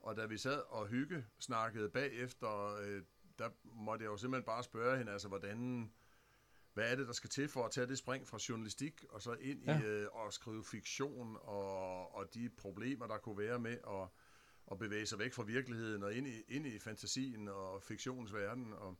Og 0.00 0.16
da 0.16 0.26
vi 0.26 0.36
sad 0.38 0.62
og 0.68 0.86
hygge 0.86 1.26
snakkede 1.38 1.88
bagefter, 1.88 2.74
øh, 2.74 3.02
der 3.38 3.50
måtte 3.64 4.04
jeg 4.04 4.10
jo 4.10 4.16
simpelthen 4.16 4.46
bare 4.46 4.64
spørge 4.64 4.98
hende, 4.98 5.12
altså 5.12 5.28
hvordan 5.28 5.90
hvad 6.74 6.92
er 6.92 6.96
det, 6.96 7.06
der 7.06 7.12
skal 7.12 7.30
til 7.30 7.48
for 7.48 7.64
at 7.64 7.70
tage 7.70 7.86
det 7.86 7.98
spring 7.98 8.28
fra 8.28 8.38
journalistik 8.48 9.04
og 9.10 9.22
så 9.22 9.32
ind 9.32 9.64
ja. 9.64 9.80
i 9.80 9.84
øh, 9.84 10.08
at 10.26 10.34
skrive 10.34 10.64
fiktion 10.64 11.36
og, 11.40 12.14
og 12.14 12.34
de 12.34 12.50
problemer, 12.50 13.06
der 13.06 13.18
kunne 13.18 13.38
være 13.38 13.58
med 13.58 13.78
at, 13.88 14.08
at 14.70 14.78
bevæge 14.78 15.06
sig 15.06 15.18
væk 15.18 15.32
fra 15.32 15.42
virkeligheden 15.42 16.02
og 16.02 16.14
ind 16.14 16.26
i, 16.26 16.42
ind 16.48 16.66
i 16.66 16.78
fantasien 16.78 17.48
og 17.48 17.82
fiktionens 17.82 18.32
verden. 18.32 18.72
Og, 18.72 18.98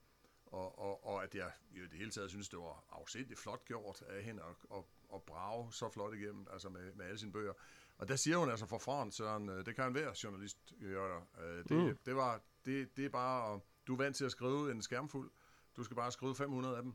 og, 0.52 0.78
og, 0.78 1.06
og 1.06 1.23
at 1.23 1.35
jeg 1.35 1.50
i 1.71 1.78
det 1.78 1.99
hele 1.99 2.11
taget 2.11 2.30
synes, 2.30 2.49
det 2.49 2.59
var 2.59 2.85
afsindigt 2.92 3.40
flot 3.40 3.64
gjort 3.64 4.02
af 4.09 4.23
hende 4.23 4.42
at, 4.42 4.76
at, 4.78 4.85
at 5.14 5.23
brage 5.23 5.73
så 5.73 5.88
flot 5.88 6.14
igennem, 6.14 6.47
altså 6.52 6.68
med, 6.68 6.92
med 6.94 7.06
alle 7.06 7.18
sine 7.18 7.32
bøger. 7.32 7.52
Og 7.99 8.09
der 8.09 8.16
siger 8.16 8.37
hun 8.37 8.50
altså 8.50 8.66
for 8.66 8.78
foran, 8.78 9.12
Søren, 9.12 9.49
øh, 9.49 9.66
det 9.66 9.76
kan 9.76 9.87
en 9.87 9.92
hver 9.92 10.21
journalist 10.25 10.59
gøre. 10.80 11.23
Øh, 11.42 11.64
det, 11.68 11.71
mm. 11.71 11.99
det, 12.06 12.16
var, 12.16 12.40
det, 12.64 12.97
det 12.97 13.04
er 13.04 13.09
bare, 13.09 13.61
du 13.87 13.92
er 13.92 13.97
vant 13.97 14.16
til 14.16 14.25
at 14.25 14.30
skrive 14.30 14.71
en 14.71 14.82
skærmfuld, 14.82 15.30
du 15.76 15.85
skal 15.85 15.97
bare 15.97 16.12
skrive 16.12 16.35
500 16.35 16.76
af 16.76 16.82
dem. 16.82 16.94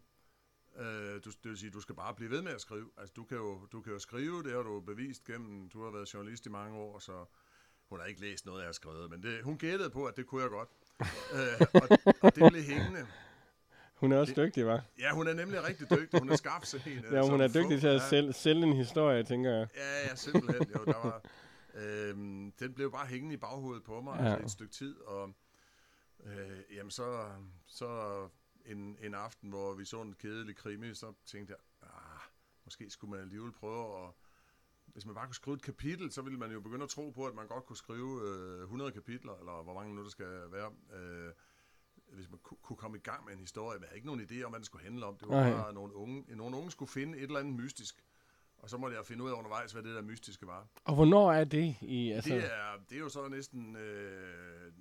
Øh, 0.78 1.24
du, 1.26 1.30
det 1.30 1.50
vil 1.50 1.58
sige, 1.58 1.70
du 1.70 1.82
skal 1.82 1.96
bare 1.96 2.14
blive 2.14 2.32
ved 2.32 2.42
med 2.42 2.52
at 2.52 2.62
skrive. 2.62 2.90
Altså, 2.98 3.14
du 3.14 3.24
kan 3.24 3.38
jo, 3.38 3.66
du 3.72 3.82
kan 3.82 3.94
jo 3.94 4.00
skrive, 4.00 4.44
det 4.44 4.52
har 4.52 4.62
du 4.62 4.80
bevist 4.82 5.24
gennem, 5.24 5.70
du 5.70 5.84
har 5.84 5.92
været 5.92 6.14
journalist 6.14 6.46
i 6.46 6.50
mange 6.50 6.78
år, 6.78 7.00
så 7.00 7.26
hun 7.90 8.00
har 8.00 8.06
ikke 8.06 8.22
læst 8.22 8.46
noget, 8.46 8.60
jeg 8.60 8.68
har 8.68 8.74
skrevet, 8.74 9.10
men 9.10 9.24
det, 9.24 9.44
hun 9.44 9.58
gættede 9.58 9.90
på, 9.90 10.06
at 10.06 10.18
det 10.18 10.28
kunne 10.28 10.42
jeg 10.42 10.50
godt. 10.50 10.70
øh, 11.34 11.68
og, 11.74 12.14
og 12.22 12.36
det 12.36 12.52
blev 12.52 12.64
hængende. 12.64 13.08
Hun 13.98 14.12
er 14.12 14.18
også 14.18 14.34
det, 14.34 14.46
dygtig, 14.46 14.66
var. 14.66 14.84
Ja, 15.00 15.12
hun 15.12 15.28
er 15.28 15.34
nemlig 15.34 15.64
rigtig 15.64 15.90
dygtig. 15.90 16.20
Hun 16.20 16.30
er 16.30 16.36
skarp 16.36 16.64
til 16.64 16.80
hende. 16.80 17.16
ja, 17.16 17.22
hun 17.30 17.42
er 17.42 17.48
dygtig 17.48 17.80
til 17.80 17.88
at 17.88 18.02
sælge, 18.02 18.34
sælge 18.34 18.64
en 18.64 18.74
historie, 18.74 19.24
tænker 19.24 19.52
jeg. 19.52 19.68
Ja, 19.76 20.08
ja, 20.10 20.16
simpelthen. 20.16 20.68
Jo, 20.76 20.86
der 20.86 20.98
var, 21.04 21.22
øhm, 21.74 22.52
den 22.60 22.74
blev 22.74 22.92
bare 22.92 23.08
hængende 23.08 23.34
i 23.34 23.38
baghovedet 23.38 23.84
på 23.84 24.02
mig 24.02 24.20
ja. 24.20 24.30
altså 24.30 24.46
et 24.46 24.52
stykke 24.52 24.74
tid, 24.74 25.00
og 25.00 25.34
øh, 26.26 26.76
jamen 26.76 26.92
så, 26.92 27.30
så 27.68 27.88
en, 28.66 28.98
en 29.02 29.14
aften, 29.14 29.50
hvor 29.50 29.74
vi 29.74 29.86
så 29.86 30.02
en 30.02 30.14
kedelig 30.14 30.56
krimi, 30.56 30.94
så 30.94 31.14
tænkte 31.26 31.54
jeg, 31.54 31.90
ah, 31.90 32.20
måske 32.66 32.90
skulle 32.90 33.12
man 33.12 33.20
alligevel 33.20 33.52
prøve 33.52 34.08
at 34.08 34.14
hvis 34.86 35.06
man 35.06 35.16
bare 35.16 35.26
kunne 35.26 35.36
skrive 35.36 35.56
et 35.56 35.62
kapitel, 35.62 36.12
så 36.12 36.22
ville 36.22 36.40
man 36.40 36.52
jo 36.52 36.60
begynde 36.62 36.84
at 36.84 36.90
tro 36.90 37.10
på, 37.10 37.26
at 37.26 37.36
man 37.36 37.48
godt 37.48 37.66
kunne 37.66 37.78
skrive 37.78 38.22
øh, 38.28 38.62
100 38.62 38.92
kapitler, 38.92 39.34
eller 39.40 39.64
hvor 39.64 39.74
mange 39.74 39.96
nu 39.96 40.04
der 40.04 40.10
skal 40.10 40.52
være. 40.52 40.72
Øh, 40.94 41.32
hvis 42.14 42.30
man 42.30 42.40
kunne 42.62 42.78
komme 42.78 42.98
i 42.98 43.02
gang 43.02 43.26
med 43.26 43.34
en 43.34 43.40
historie. 43.40 43.80
Man 43.80 43.88
havde 43.88 43.98
ikke 43.98 44.08
nogen 44.08 44.22
idé 44.22 44.44
om, 44.44 44.52
hvad 44.52 44.60
den 44.60 44.66
skulle 44.66 44.84
handle 44.84 45.06
om. 45.06 45.18
Det 45.18 45.28
var 45.28 45.44
Nej. 45.44 45.52
bare, 45.52 45.74
nogle 45.74 45.94
unge, 45.94 46.36
nogle 46.36 46.58
unge 46.58 46.72
skulle 46.72 46.92
finde 46.92 47.18
et 47.18 47.24
eller 47.24 47.40
andet 47.40 47.54
mystisk. 47.54 48.04
Og 48.58 48.70
så 48.70 48.78
måtte 48.78 48.98
jeg 48.98 49.06
finde 49.06 49.24
ud 49.24 49.30
af 49.30 49.34
undervejs, 49.34 49.72
hvad 49.72 49.84
det 49.84 49.96
der 49.96 50.02
mystiske 50.02 50.48
var. 50.48 50.68
Og 50.84 50.96
hvornår 50.96 51.32
er 51.32 51.44
det? 51.44 51.76
I, 51.82 52.12
altså... 52.12 52.34
det, 52.34 52.44
er, 52.46 52.78
det 52.90 52.96
er 52.96 53.00
jo 53.00 53.10
så 53.10 53.28
næsten 53.28 53.76
øh, 53.76 54.72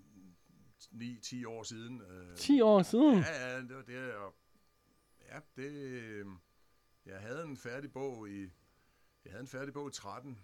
9-10 0.95 1.49
år 1.49 1.63
siden. 1.63 2.01
Øh, 2.01 2.37
10 2.37 2.61
år 2.61 2.83
siden? 2.83 3.19
Ja, 3.19 3.51
ja, 3.51 3.61
det, 3.61 3.87
det 3.87 3.97
er 3.97 4.33
Ja, 5.29 5.41
det... 5.57 6.27
Jeg 7.07 7.21
havde 7.21 7.43
en 7.43 7.57
færdig 7.57 7.93
bog 7.93 8.31
i... 8.31 8.51
Jeg 9.25 9.33
havde 9.33 9.41
en 9.41 9.49
færdig 9.49 9.75
bog 9.75 9.89
i 9.89 9.93
13, 9.93 10.39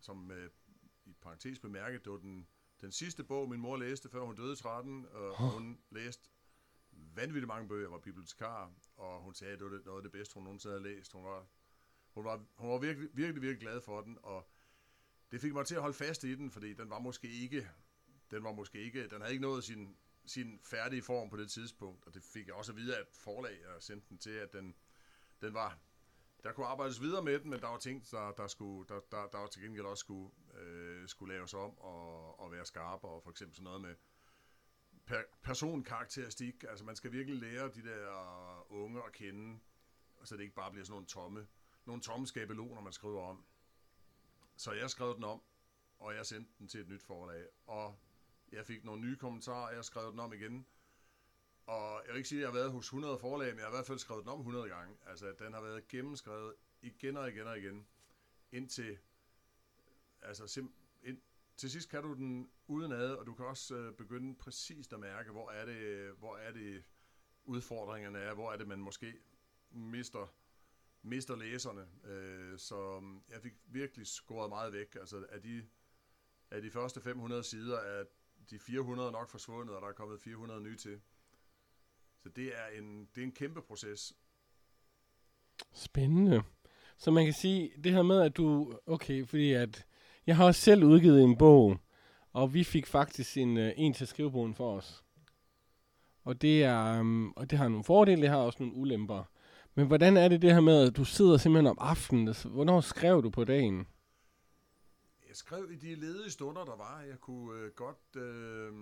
som 0.00 0.30
øh, 0.30 0.50
i 1.04 1.12
parentes 1.20 1.58
bemærket, 1.58 2.04
det 2.04 2.12
var 2.12 2.18
den 2.18 2.46
den 2.80 2.92
sidste 2.92 3.24
bog, 3.24 3.48
min 3.48 3.60
mor 3.60 3.76
læste, 3.76 4.08
før 4.08 4.20
hun 4.20 4.36
døde 4.36 4.52
i 4.52 4.56
13, 4.56 5.06
og 5.06 5.30
oh. 5.30 5.52
hun 5.52 5.78
læste 5.90 6.30
vanvittigt 6.92 7.48
mange 7.48 7.68
bøger, 7.68 7.88
var 7.88 7.98
bibliotekar, 7.98 8.72
og 8.96 9.20
hun 9.20 9.34
sagde, 9.34 9.52
at 9.52 9.58
det 9.58 9.70
var 9.70 9.80
noget 9.84 9.98
af 9.98 10.02
det 10.02 10.12
bedste, 10.12 10.34
hun 10.34 10.44
nogensinde 10.44 10.72
havde 10.72 10.94
læst. 10.94 11.12
Hun 11.12 11.24
var, 11.24 11.46
hun 12.10 12.24
var, 12.24 12.44
hun 12.54 12.70
var 12.70 12.78
virkelig, 12.78 13.08
virkelig, 13.12 13.42
virkelig 13.42 13.60
glad 13.60 13.80
for 13.80 14.00
den, 14.00 14.18
og 14.22 14.48
det 15.30 15.40
fik 15.40 15.52
mig 15.52 15.66
til 15.66 15.74
at 15.74 15.80
holde 15.80 15.96
fast 15.96 16.24
i 16.24 16.34
den, 16.34 16.50
fordi 16.50 16.74
den 16.74 16.90
var 16.90 16.98
måske 16.98 17.28
ikke, 17.28 17.70
den 18.30 18.44
var 18.44 18.52
måske 18.52 18.78
ikke, 18.78 19.08
den 19.08 19.20
havde 19.20 19.32
ikke 19.32 19.42
nået 19.42 19.64
sin, 19.64 19.96
sin 20.26 20.60
færdige 20.62 21.02
form 21.02 21.30
på 21.30 21.36
det 21.36 21.50
tidspunkt, 21.50 22.06
og 22.06 22.14
det 22.14 22.22
fik 22.22 22.46
jeg 22.46 22.54
også 22.54 22.72
at 22.72 22.76
vide 22.76 22.96
af 22.96 23.00
et 23.00 23.08
forlag, 23.12 23.60
jeg 23.60 23.82
sendte 23.82 24.08
den 24.08 24.18
til, 24.18 24.30
at 24.30 24.52
den, 24.52 24.74
den 25.40 25.54
var, 25.54 25.78
der 26.44 26.52
kunne 26.52 26.66
arbejdes 26.66 27.00
videre 27.00 27.22
med 27.22 27.38
den, 27.38 27.50
men 27.50 27.60
der 27.60 27.68
var 27.68 27.78
ting, 27.78 28.10
der, 28.10 28.32
der, 28.32 28.46
skulle, 28.46 28.88
der, 28.88 29.00
der, 29.10 29.26
der 29.26 29.38
var 29.38 29.46
til 29.46 29.62
gengæld 29.62 29.86
også 29.86 30.00
skulle, 30.00 30.30
øh, 30.58 31.08
skulle 31.08 31.34
laves 31.34 31.54
om 31.54 31.78
og, 31.78 32.40
og 32.40 32.52
være 32.52 32.64
skarpere, 32.64 33.10
og 33.10 33.22
for 33.22 33.30
eksempel 33.30 33.56
sådan 33.56 33.64
noget 33.64 33.80
med 33.80 33.94
per, 35.06 35.22
personkarakteristik. 35.42 36.64
Altså 36.68 36.84
man 36.84 36.96
skal 36.96 37.12
virkelig 37.12 37.40
lære 37.40 37.68
de 37.68 37.82
der 37.82 38.72
unge 38.72 39.02
at 39.06 39.12
kende, 39.12 39.60
så 40.24 40.36
det 40.36 40.42
ikke 40.42 40.54
bare 40.54 40.70
bliver 40.70 40.84
sådan 40.84 40.92
nogle 40.92 41.06
tomme, 41.06 41.46
nogle 41.84 42.02
tomme 42.02 42.26
skabeloner, 42.26 42.80
man 42.80 42.92
skriver 42.92 43.22
om. 43.22 43.44
Så 44.56 44.72
jeg 44.72 44.90
skrev 44.90 45.14
den 45.14 45.24
om, 45.24 45.42
og 45.98 46.14
jeg 46.14 46.26
sendte 46.26 46.52
den 46.58 46.68
til 46.68 46.80
et 46.80 46.88
nyt 46.88 47.02
forlag, 47.02 47.46
og 47.66 47.98
jeg 48.52 48.66
fik 48.66 48.84
nogle 48.84 49.02
nye 49.02 49.16
kommentarer, 49.16 49.74
jeg 49.74 49.84
skrev 49.84 50.10
den 50.10 50.20
om 50.20 50.32
igen, 50.32 50.66
og 51.66 52.02
jeg 52.04 52.12
vil 52.12 52.16
ikke 52.16 52.28
sige, 52.28 52.38
at 52.38 52.42
jeg 52.42 52.48
har 52.48 52.58
været 52.58 52.72
hos 52.72 52.84
100 52.84 53.18
forlag, 53.18 53.48
men 53.48 53.58
jeg 53.58 53.64
har 53.64 53.72
i 53.72 53.76
hvert 53.76 53.86
fald 53.86 53.98
skrevet 53.98 54.24
den 54.24 54.32
om 54.32 54.38
100 54.38 54.68
gange. 54.68 54.96
Altså, 55.06 55.34
den 55.38 55.52
har 55.52 55.60
været 55.60 55.88
gennemskrevet 55.88 56.54
igen 56.82 57.16
og 57.16 57.28
igen 57.28 57.46
og 57.46 57.58
igen, 57.58 57.86
indtil, 58.52 58.98
altså, 60.22 60.46
sim, 60.46 60.72
ind, 61.02 61.18
til 61.56 61.70
sidst 61.70 61.88
kan 61.88 62.02
du 62.02 62.14
den 62.14 62.50
uden 62.66 62.92
ad, 62.92 63.10
og 63.10 63.26
du 63.26 63.34
kan 63.34 63.46
også 63.46 63.74
øh, 63.74 63.94
begynde 63.94 64.34
præcist 64.34 64.92
at 64.92 65.00
mærke, 65.00 65.30
hvor 65.30 65.50
er 65.50 65.64
det, 65.64 66.10
hvor 66.18 66.36
er 66.36 66.52
det 66.52 66.84
udfordringerne 67.44 68.18
er, 68.18 68.34
hvor 68.34 68.52
er 68.52 68.56
det, 68.56 68.68
man 68.68 68.78
måske 68.78 69.14
mister, 69.70 70.34
mister 71.02 71.36
læserne. 71.36 71.88
Øh, 72.04 72.58
så 72.58 73.00
mm, 73.00 73.22
jeg 73.30 73.42
fik 73.42 73.52
virkelig 73.66 74.06
skåret 74.06 74.48
meget 74.48 74.72
væk. 74.72 74.94
Altså, 74.94 75.26
af 75.28 75.42
de, 75.42 75.66
af 76.50 76.62
de 76.62 76.70
første 76.70 77.00
500 77.00 77.42
sider 77.42 77.78
er 77.78 78.04
de 78.50 78.58
400 78.58 79.12
nok 79.12 79.30
forsvundet, 79.30 79.76
og 79.76 79.82
der 79.82 79.88
er 79.88 79.92
kommet 79.92 80.20
400 80.20 80.60
nye 80.60 80.76
til. 80.76 81.00
Så 82.18 82.28
det 82.28 82.58
er 82.58 82.66
en, 82.66 83.08
det 83.14 83.20
er 83.20 83.26
en 83.26 83.32
kæmpe 83.32 83.62
proces. 83.62 84.16
Spændende. 85.72 86.42
Så 86.96 87.10
man 87.10 87.24
kan 87.24 87.34
sige, 87.34 87.72
det 87.84 87.92
her 87.92 88.02
med, 88.02 88.20
at 88.20 88.36
du, 88.36 88.78
okay, 88.86 89.26
fordi 89.26 89.52
at, 89.52 89.86
jeg 90.26 90.36
har 90.36 90.44
også 90.44 90.60
selv 90.60 90.84
udgivet 90.84 91.22
en 91.22 91.36
bog, 91.36 91.76
og 92.32 92.54
vi 92.54 92.64
fik 92.64 92.86
faktisk 92.86 93.36
en, 93.36 93.56
øh, 93.56 93.72
en 93.76 93.92
til 93.92 94.06
skrivebogen 94.06 94.54
for 94.54 94.76
os. 94.76 95.04
Og 96.24 96.42
det, 96.42 96.64
er, 96.64 96.98
øhm, 96.98 97.30
og 97.30 97.50
det 97.50 97.58
har 97.58 97.68
nogle 97.68 97.84
fordele, 97.84 98.22
det 98.22 98.30
har 98.30 98.36
også 98.36 98.62
nogle 98.62 98.74
ulemper. 98.74 99.24
Men 99.74 99.86
hvordan 99.86 100.16
er 100.16 100.28
det 100.28 100.42
det 100.42 100.52
her 100.52 100.60
med, 100.60 100.88
at 100.88 100.96
du 100.96 101.04
sidder 101.04 101.36
simpelthen 101.36 101.66
om 101.66 101.78
aftenen? 101.80 102.34
Hvornår 102.44 102.80
skrev 102.80 103.22
du 103.22 103.30
på 103.30 103.44
dagen? 103.44 103.86
jeg 105.36 105.40
skrev 105.40 105.70
i 105.72 105.76
de 105.76 105.94
ledige 105.94 106.30
stunder, 106.30 106.64
der 106.64 106.76
var. 106.76 107.00
Jeg 107.00 107.20
kunne 107.20 107.60
øh, 107.60 107.72
godt 107.72 108.16
øh, 108.16 108.72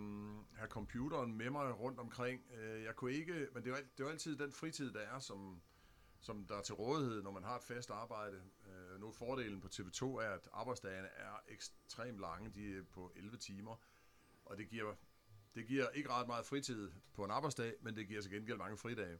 have 0.54 0.68
computeren 0.68 1.36
med 1.36 1.50
mig 1.50 1.80
rundt 1.80 1.98
omkring. 1.98 2.40
Øh, 2.58 2.82
jeg 2.82 2.96
kunne 2.96 3.12
ikke, 3.12 3.48
men 3.54 3.64
det 3.64 3.72
var, 3.72 3.78
det 3.96 4.04
var 4.04 4.10
altid 4.10 4.36
den 4.36 4.52
fritid, 4.52 4.92
der 4.92 5.00
er, 5.00 5.18
som, 5.18 5.60
som 6.24 6.46
der 6.46 6.56
er 6.56 6.62
til 6.62 6.74
rådighed, 6.74 7.22
når 7.22 7.30
man 7.30 7.44
har 7.44 7.56
et 7.56 7.62
fast 7.62 7.90
arbejde. 7.90 8.42
Øh, 8.66 9.00
nu 9.00 9.12
fordelen 9.12 9.60
på 9.60 9.68
TV2 9.68 10.04
er, 10.04 10.30
at 10.30 10.48
arbejdsdagene 10.52 11.08
er 11.08 11.40
ekstremt 11.48 12.20
lange. 12.20 12.50
De 12.50 12.78
er 12.78 12.82
på 12.82 13.12
11 13.16 13.36
timer, 13.36 13.76
og 14.44 14.56
det 14.56 14.68
giver, 14.68 14.94
det 15.54 15.66
giver 15.66 15.88
ikke 15.88 16.10
ret 16.10 16.26
meget 16.26 16.46
fritid 16.46 16.90
på 17.14 17.24
en 17.24 17.30
arbejdsdag, 17.30 17.74
men 17.80 17.96
det 17.96 18.08
giver 18.08 18.22
til 18.22 18.30
gengæld 18.30 18.58
mange 18.58 18.76
fridage. 18.76 19.18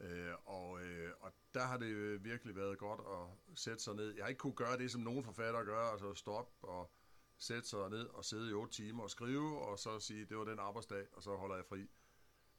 Øh, 0.00 0.34
og, 0.44 0.82
øh, 0.82 1.12
og 1.20 1.32
der 1.54 1.64
har 1.64 1.76
det 1.76 2.24
virkelig 2.24 2.56
været 2.56 2.78
godt 2.78 3.00
at 3.00 3.58
sætte 3.58 3.82
sig 3.82 3.94
ned. 3.94 4.14
Jeg 4.14 4.24
har 4.24 4.28
ikke 4.28 4.38
kunne 4.38 4.52
gøre 4.54 4.78
det, 4.78 4.90
som 4.90 5.00
nogle 5.00 5.24
forfattere 5.24 5.64
gør, 5.64 5.80
altså 5.80 6.14
stoppe 6.14 6.68
og 6.68 6.92
sætte 7.38 7.68
sig 7.68 7.90
ned 7.90 8.06
og 8.06 8.24
sidde 8.24 8.50
i 8.50 8.52
otte 8.52 8.72
timer 8.72 9.02
og 9.02 9.10
skrive, 9.10 9.60
og 9.60 9.78
så 9.78 10.00
sige, 10.00 10.24
det 10.24 10.36
var 10.36 10.44
den 10.44 10.58
arbejdsdag, 10.58 11.06
og 11.12 11.22
så 11.22 11.36
holder 11.36 11.56
jeg 11.56 11.64
fri. 11.64 11.90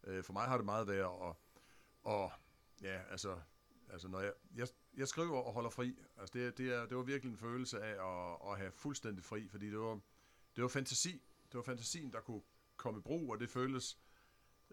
Øh, 0.04 0.24
for 0.24 0.34
mig 0.34 0.44
har 0.44 0.58
det 0.58 0.66
meget 0.66 0.88
været 0.88 1.30
at, 1.30 1.36
og 2.04 2.32
ja, 2.82 3.02
altså, 3.10 3.40
altså 3.92 4.08
når 4.08 4.20
jeg, 4.22 4.34
jeg, 4.56 4.68
jeg 4.98 5.08
skriver 5.08 5.38
og 5.38 5.54
holder 5.54 5.70
fri, 5.70 6.00
altså 6.18 6.40
det, 6.40 6.58
det, 6.58 6.74
er, 6.76 6.86
det 6.86 6.98
var 6.98 7.04
virkelig 7.04 7.32
en 7.32 7.38
følelse 7.38 7.82
af 7.82 7.92
at, 7.92 8.52
at 8.52 8.58
have 8.58 8.72
fuldstændig 8.72 9.24
fri, 9.24 9.48
fordi 9.48 9.70
det 9.70 9.80
var, 9.80 10.00
det 10.56 10.62
var 10.62 10.68
fantasi, 10.68 11.22
det 11.52 11.58
var 11.58 11.62
fantasien, 11.62 12.12
der 12.12 12.20
kunne 12.20 12.42
komme 12.78 13.00
i 13.00 13.02
brug, 13.02 13.32
og 13.32 13.40
det 13.40 13.50
føles 13.50 13.98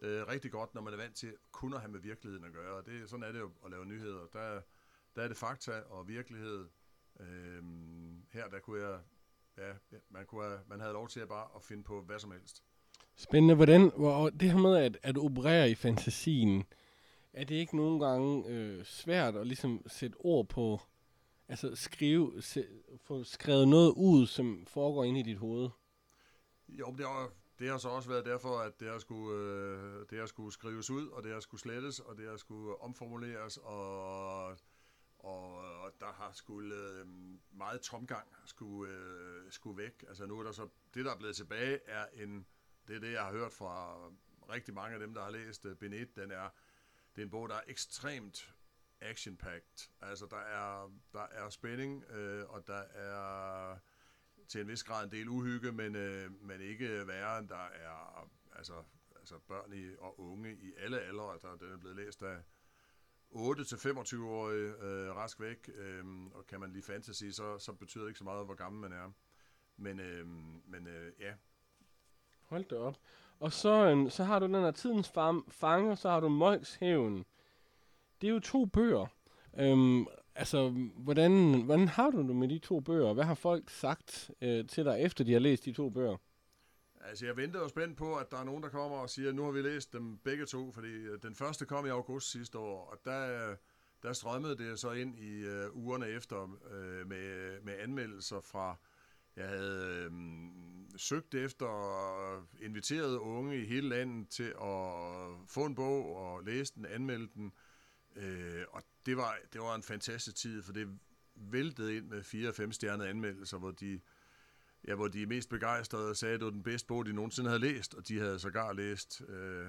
øh, 0.03 0.27
rigtig 0.27 0.51
godt, 0.51 0.75
når 0.75 0.83
man 0.83 0.92
er 0.92 0.96
vant 0.96 1.16
til 1.16 1.35
kun 1.53 1.75
at 1.75 1.81
have 1.81 1.92
med 1.92 2.01
virkeligheden 2.01 2.44
at 2.44 2.53
gøre. 2.53 2.77
Og 2.77 2.87
Det, 2.87 3.11
sådan 3.11 3.23
er 3.23 3.33
det 3.33 3.40
jo 3.40 3.51
at 3.64 3.70
lave 3.70 3.87
nyheder. 3.87 4.27
Der, 4.33 4.61
der 5.16 5.23
er 5.23 5.29
det 5.29 5.37
fakta 5.37 5.81
og 5.81 6.09
virkelighed. 6.09 6.68
Øh, 7.20 7.62
her 8.33 8.49
der 8.49 8.59
kunne 8.59 8.83
jeg, 8.88 9.01
ja, 9.59 9.73
man, 10.09 10.27
kunne 10.27 10.44
have, 10.44 10.61
man 10.66 10.81
havde 10.81 10.92
lov 10.92 11.09
til 11.09 11.20
at 11.20 11.29
bare 11.29 11.49
at 11.57 11.62
finde 11.62 11.83
på 11.83 12.03
hvad 12.03 12.18
som 12.18 12.31
helst. 12.31 12.64
Spændende. 13.16 13.55
Hvordan, 13.55 13.92
hvor, 13.96 14.31
det 14.31 14.51
her 14.51 14.59
med 14.59 14.77
at, 14.77 14.99
at 15.03 15.18
operere 15.18 15.70
i 15.70 15.75
fantasien, 15.75 16.64
er 17.33 17.45
det 17.45 17.55
ikke 17.55 17.77
nogle 17.77 18.07
gange 18.07 18.49
øh, 18.49 18.85
svært 18.85 19.37
at 19.37 19.47
ligesom 19.47 19.83
sætte 19.87 20.16
ord 20.16 20.49
på, 20.49 20.81
altså 21.49 21.75
skrive, 21.75 22.43
se, 22.43 22.66
få 22.97 23.25
skrevet 23.25 23.69
noget 23.69 23.93
ud, 23.97 24.27
som 24.27 24.66
foregår 24.66 25.05
inde 25.05 25.21
i 25.21 25.23
dit 25.23 25.38
hoved? 25.38 25.69
Jo, 26.69 26.95
det 26.99 27.07
har, 27.07 27.31
det 27.59 27.69
har 27.69 27.79
så 27.79 27.88
også 27.88 28.09
været 28.09 28.25
derfor, 28.25 28.59
at 28.59 28.81
det 28.81 28.88
har 28.88 28.99
skulle, 28.99 29.38
øh, 29.38 30.07
det 30.11 30.19
har 30.19 30.27
skulle 30.27 30.53
skrives 30.53 30.90
ud, 30.90 31.09
og 31.09 31.23
det 31.23 31.33
har 31.33 31.40
skulle 31.40 31.61
slettes, 31.61 32.01
og 32.01 32.16
det 32.16 32.29
har 32.29 32.37
skulle 32.37 32.81
omformuleres, 32.81 33.57
og, 33.57 34.47
og, 35.19 35.57
og 35.59 35.90
der 36.01 36.12
har 36.12 36.31
skulle 36.33 36.75
øh, 36.75 37.07
meget 37.53 37.81
tomgang 37.81 38.29
skulle, 38.45 38.93
øh, 38.93 39.51
skulle 39.51 39.83
væk. 39.83 40.05
Altså 40.09 40.27
nu 40.27 40.38
er 40.38 40.43
der 40.43 40.53
så, 40.53 40.69
det 40.95 41.05
der 41.05 41.12
er 41.12 41.19
blevet 41.19 41.37
tilbage, 41.37 41.79
er 41.87 42.07
en, 42.12 42.47
det 42.88 42.97
er 42.97 43.01
det, 43.01 43.12
jeg 43.12 43.23
har 43.23 43.33
hørt 43.33 43.53
fra 43.53 43.97
rigtig 44.53 44.75
mange 44.75 44.95
af 44.95 45.01
dem, 45.01 45.14
der 45.14 45.23
har 45.23 45.31
læst 45.31 45.64
uh, 45.64 45.75
Benet, 45.75 46.16
den 46.16 46.31
er, 46.31 46.49
det 47.20 47.24
er 47.24 47.26
en 47.26 47.30
bog, 47.30 47.48
der 47.48 47.54
er 47.54 47.62
ekstremt 47.66 48.54
action-packed. 49.00 49.90
Altså 50.00 50.26
der 50.26 50.37
er, 50.37 50.90
der 51.12 51.26
er 51.30 51.50
spænding, 51.50 52.04
øh, 52.04 52.50
og 52.50 52.66
der 52.66 52.83
er 52.94 53.76
til 54.48 54.61
en 54.61 54.68
vis 54.68 54.85
grad 54.85 55.04
en 55.04 55.11
del 55.11 55.28
uhygge, 55.28 55.72
men, 55.72 55.96
øh, 55.96 56.42
men 56.42 56.61
ikke 56.61 57.06
værre 57.06 57.38
end 57.38 57.48
der 57.48 57.66
er, 57.66 58.30
altså, 58.56 58.83
altså 59.16 59.38
børn 59.38 59.72
i, 59.72 59.96
og 59.98 60.20
unge 60.20 60.54
i 60.54 60.72
alle 60.78 61.00
aldre. 61.00 61.38
Der, 61.42 61.56
den 61.56 61.72
er 61.72 61.76
blevet 61.76 61.96
læst 61.96 62.22
af 62.22 62.37
8-25-årige 63.30 64.74
øh, 64.80 65.16
rask 65.16 65.40
væk, 65.40 65.70
øh, 65.74 66.04
og 66.26 66.46
kan 66.46 66.61
man 66.61 66.72
lige 66.72 66.83
fantasy, 66.83 67.24
så, 67.30 67.59
så 67.59 67.72
betyder 67.72 68.04
det 68.04 68.11
ikke 68.11 68.18
så 68.18 68.24
meget, 68.24 68.44
hvor 68.44 68.54
gammel 68.54 68.80
man 68.80 68.92
er. 68.92 69.12
Men, 69.76 70.00
øh, 70.00 70.26
men 70.66 70.87
øh, 70.87 71.12
ja. 71.18 71.35
Hold 72.42 72.64
da 72.64 72.76
op. 72.76 72.98
Og 73.40 73.53
så, 73.53 73.90
øh, 73.90 74.11
så 74.11 74.24
har 74.24 74.38
du 74.38 74.46
den 74.46 74.55
her 74.55 74.70
tidens 74.70 75.12
fange, 75.48 75.90
og 75.90 75.98
så 75.98 76.09
har 76.09 76.20
du 76.20 76.29
Møgshævn. 76.29 77.24
Det 78.20 78.29
er 78.29 78.33
jo 78.33 78.40
to 78.40 78.64
bøger. 78.64 79.07
Øhm, 79.59 80.07
altså, 80.35 80.68
hvordan, 80.96 81.62
hvordan 81.62 81.88
har 81.88 82.11
du 82.11 82.18
det 82.18 82.37
med 82.37 82.48
de 82.48 82.59
to 82.59 82.81
bøger? 82.81 83.12
Hvad 83.14 83.24
har 83.24 83.35
folk 83.35 83.70
sagt 83.70 84.31
øh, 84.40 84.66
til 84.66 84.85
dig, 84.85 85.00
efter 85.00 85.24
de 85.24 85.33
har 85.33 85.40
læst 85.40 85.64
de 85.64 85.72
to 85.72 85.90
bøger? 85.90 86.16
Altså, 87.00 87.26
jeg 87.26 87.37
venter 87.37 87.61
jo 87.61 87.68
spændt 87.68 87.96
på, 87.96 88.16
at 88.16 88.31
der 88.31 88.37
er 88.37 88.44
nogen, 88.44 88.62
der 88.62 88.68
kommer 88.68 88.96
og 88.96 89.11
siger, 89.11 89.29
at 89.29 89.35
nu 89.35 89.44
har 89.44 89.50
vi 89.50 89.62
læst 89.62 89.92
dem 89.92 90.18
begge 90.18 90.46
to, 90.46 90.72
fordi 90.72 90.88
øh, 90.88 91.18
den 91.22 91.35
første 91.35 91.66
kom 91.66 91.87
i 91.87 91.88
august 91.88 92.31
sidste 92.31 92.59
år, 92.59 92.90
og 92.92 92.98
der, 93.05 93.55
der 94.03 94.12
strømmede 94.12 94.57
det 94.57 94.79
så 94.79 94.92
ind 94.92 95.18
i 95.18 95.40
øh, 95.40 95.76
ugerne 95.76 96.07
efter 96.07 96.59
øh, 96.70 97.09
med, 97.09 97.61
med 97.62 97.74
anmeldelser 97.79 98.40
fra, 98.40 98.76
jeg 99.37 99.49
havde 99.49 100.05
øh, 100.05 100.12
søgt 100.97 101.35
efter 101.35 101.66
og 101.66 102.43
inviteret 102.61 103.16
unge 103.16 103.62
i 103.62 103.66
hele 103.66 103.88
landet 103.88 104.29
til 104.29 104.55
at 104.62 104.90
få 105.47 105.64
en 105.64 105.75
bog 105.75 106.16
og 106.16 106.45
læse 106.45 106.75
den, 106.75 106.87
anmelde 106.87 107.29
den, 107.35 107.53
Øh, 108.16 108.64
og 108.71 108.83
det 109.07 109.16
var, 109.16 109.38
det 109.53 109.61
var 109.61 109.75
en 109.75 109.83
fantastisk 109.83 110.37
tid, 110.37 110.62
for 110.62 110.73
det 110.73 110.88
væltede 111.35 111.97
ind 111.97 112.07
med 112.07 112.23
fire 112.23 112.49
og 112.49 112.55
fem 112.55 112.73
stjernede 112.73 113.09
anmeldelser, 113.09 113.59
hvor 113.59 113.71
de 113.71 114.01
ja, 114.88 114.95
hvor 114.95 115.09
de 115.09 115.27
mest 115.27 115.49
begejstrede 115.49 116.14
sagde, 116.14 116.35
at 116.35 116.40
det 116.40 116.45
var 116.45 116.51
den 116.51 116.62
bedste 116.62 116.87
bog, 116.87 117.07
de 117.07 117.12
nogensinde 117.12 117.51
havde 117.51 117.61
læst, 117.61 117.95
og 117.95 118.09
de 118.09 118.19
havde 118.19 118.38
sågar 118.38 118.73
læst 118.73 119.23
øh, 119.29 119.66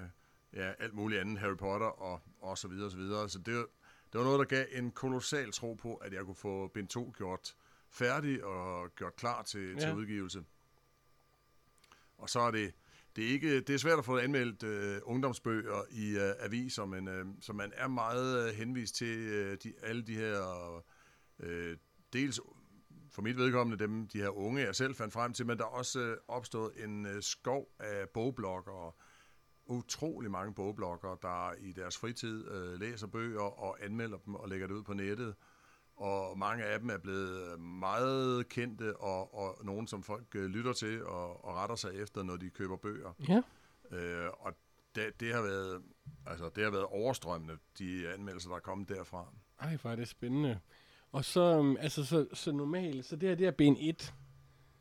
ja, 0.52 0.72
alt 0.78 0.94
muligt 0.94 1.20
andet, 1.20 1.38
Harry 1.38 1.56
Potter 1.56 1.86
og, 1.86 2.20
og 2.40 2.58
så 2.58 2.68
videre 2.68 2.86
og 2.86 2.90
så 2.90 2.96
videre. 2.96 3.28
Så 3.28 3.38
det, 3.38 3.66
det 4.12 4.18
var 4.18 4.24
noget, 4.24 4.38
der 4.38 4.44
gav 4.44 4.66
en 4.72 4.90
kolossal 4.90 5.52
tro 5.52 5.74
på, 5.74 5.94
at 5.94 6.12
jeg 6.12 6.24
kunne 6.24 6.34
få 6.34 6.68
bind 6.68 6.88
2 6.88 7.14
gjort 7.16 7.56
færdig 7.92 8.44
og 8.44 8.94
gjort 8.94 9.16
klar 9.16 9.42
til, 9.42 9.74
ja. 9.74 9.80
til 9.80 9.94
udgivelse. 9.94 10.44
Og 12.18 12.30
så 12.30 12.40
er 12.40 12.50
det, 12.50 12.74
det 13.16 13.24
er, 13.24 13.28
ikke, 13.28 13.60
det 13.60 13.74
er 13.74 13.78
svært 13.78 13.98
at 13.98 14.04
få 14.04 14.18
anmeldt 14.18 14.62
øh, 14.62 15.00
ungdomsbøger 15.04 15.82
i 15.90 16.10
øh, 16.10 16.34
aviser, 16.40 16.84
men 16.84 17.08
øh, 17.08 17.26
så 17.40 17.52
man 17.52 17.72
er 17.74 17.88
meget 17.88 18.48
øh, 18.48 18.54
henvist 18.54 18.94
til 18.94 19.18
øh, 19.18 19.58
de, 19.62 19.72
alle 19.82 20.02
de 20.02 20.14
her 20.14 20.82
øh, 21.40 21.76
dels 22.12 22.40
for 23.10 23.22
mit 23.22 23.36
vedkommende 23.36 23.84
dem, 23.84 24.08
de 24.08 24.18
her 24.18 24.28
unge, 24.28 24.62
jeg 24.62 24.74
selv 24.74 24.94
fandt 24.94 25.12
frem 25.12 25.32
til, 25.32 25.46
men 25.46 25.58
der 25.58 25.64
er 25.64 25.68
også 25.68 26.00
øh, 26.00 26.16
opstået 26.28 26.84
en 26.84 27.06
øh, 27.06 27.22
skov 27.22 27.74
af 27.78 28.08
bogbloggere, 28.08 28.92
utrolig 29.66 30.30
mange 30.30 30.54
bogbloggere, 30.54 31.18
der 31.22 31.52
i 31.60 31.72
deres 31.72 31.98
fritid 31.98 32.50
øh, 32.50 32.80
læser 32.80 33.06
bøger 33.06 33.60
og 33.60 33.84
anmelder 33.84 34.18
dem 34.18 34.34
og 34.34 34.48
lægger 34.48 34.66
det 34.66 34.74
ud 34.74 34.82
på 34.82 34.94
nettet. 34.94 35.34
Og 35.96 36.38
mange 36.38 36.64
af 36.64 36.80
dem 36.80 36.90
er 36.90 36.98
blevet 36.98 37.60
meget 37.60 38.48
kendte, 38.48 38.96
og, 38.96 39.34
og 39.34 39.64
nogen, 39.64 39.86
som 39.86 40.02
folk 40.02 40.26
øh, 40.34 40.44
lytter 40.44 40.72
til 40.72 41.04
og, 41.04 41.44
og 41.44 41.54
retter 41.54 41.76
sig 41.76 41.90
efter, 41.94 42.22
når 42.22 42.36
de 42.36 42.50
køber 42.50 42.76
bøger. 42.76 43.12
Ja. 43.28 43.42
Øh, 43.96 44.30
og 44.40 44.52
det, 44.94 45.20
det, 45.20 45.34
har 45.34 45.42
været, 45.42 45.82
altså, 46.26 46.50
det 46.54 46.64
har 46.64 46.70
været 46.70 46.84
overstrømmende, 46.84 47.54
de 47.78 48.08
anmeldelser, 48.14 48.48
der 48.48 48.56
er 48.56 48.60
kommet 48.60 48.88
derfra. 48.88 49.26
Ej, 49.60 49.76
hvor 49.76 49.90
er 49.90 49.96
det 49.96 50.08
spændende. 50.08 50.58
Og 51.12 51.24
så, 51.24 51.58
um, 51.58 51.76
altså, 51.80 52.04
så, 52.04 52.26
så 52.32 52.52
normalt, 52.52 53.04
så 53.04 53.16
det 53.16 53.28
her, 53.28 53.36
det 53.36 53.46
er 53.46 53.50
ben 53.50 53.76
1. 53.80 54.14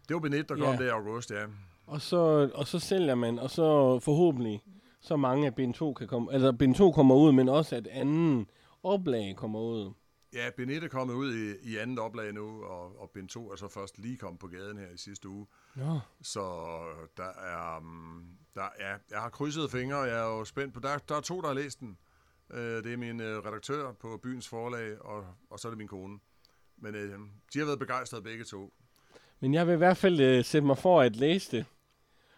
Det 0.07 0.13
var 0.13 0.19
ben 0.19 0.33
1, 0.33 0.49
der 0.49 0.55
kom 0.55 0.63
ja. 0.63 0.77
der 0.77 0.85
i 0.85 0.89
august, 0.89 1.31
ja. 1.31 1.45
Og 1.85 2.01
så, 2.01 2.51
og 2.53 2.67
så 2.67 2.79
sælger 2.79 3.15
man, 3.15 3.39
og 3.39 3.49
så 3.49 3.99
forhåbentlig, 3.99 4.63
så 5.01 5.15
mange 5.15 5.47
af 5.47 5.55
ben 5.55 5.73
2 5.73 5.93
kan 5.93 6.07
komme, 6.07 6.33
altså 6.33 6.53
ben 6.53 6.73
2 6.73 6.91
kommer 6.91 7.15
ud, 7.15 7.31
men 7.31 7.49
også 7.49 7.75
at 7.75 7.87
anden 7.87 8.47
oplag 8.83 9.35
kommer 9.35 9.59
ud. 9.59 9.91
Ja, 10.33 10.49
Ben 10.57 10.69
1 10.69 10.83
er 10.83 10.87
kommet 10.87 11.13
ud 11.13 11.35
i, 11.35 11.71
i 11.71 11.77
andet 11.77 11.99
oplag 11.99 12.33
nu, 12.33 12.63
og, 12.63 13.01
og 13.01 13.09
Ben 13.09 13.27
2 13.27 13.51
er 13.51 13.55
så 13.55 13.67
først 13.67 13.99
lige 13.99 14.17
kommet 14.17 14.39
på 14.39 14.47
gaden 14.47 14.77
her 14.77 14.89
i 14.89 14.97
sidste 14.97 15.29
uge. 15.29 15.47
Ja. 15.77 15.99
Så 16.21 16.41
der 17.17 17.23
er, 17.23 17.77
um, 17.77 18.25
der 18.55 18.69
er, 18.79 18.97
jeg 19.11 19.19
har 19.19 19.29
krydset 19.29 19.71
fingre, 19.71 19.97
jeg 19.97 20.19
er 20.19 20.37
jo 20.37 20.45
spændt 20.45 20.73
på, 20.73 20.79
der, 20.79 20.97
der 20.97 21.15
er 21.15 21.21
to, 21.21 21.41
der 21.41 21.47
har 21.47 21.53
læst 21.53 21.79
den. 21.79 21.97
Øh, 22.53 22.83
det 22.83 22.93
er 22.93 22.97
min 22.97 23.21
øh, 23.21 23.37
redaktør 23.37 23.91
på 23.91 24.19
byens 24.23 24.47
forlag, 24.47 25.01
og, 25.01 25.25
og 25.49 25.59
så 25.59 25.67
er 25.67 25.69
det 25.69 25.77
min 25.77 25.87
kone. 25.87 26.19
Men 26.77 26.95
øh, 26.95 27.19
de 27.53 27.59
har 27.59 27.65
været 27.65 27.79
begejstrede 27.79 28.23
begge 28.23 28.43
to. 28.43 28.73
Men 29.39 29.53
jeg 29.53 29.67
vil 29.67 29.73
i 29.73 29.77
hvert 29.77 29.97
fald 29.97 30.19
øh, 30.19 30.45
sætte 30.45 30.67
mig 30.67 30.77
for 30.77 31.01
at 31.01 31.15
læse 31.15 31.57
det. 31.57 31.65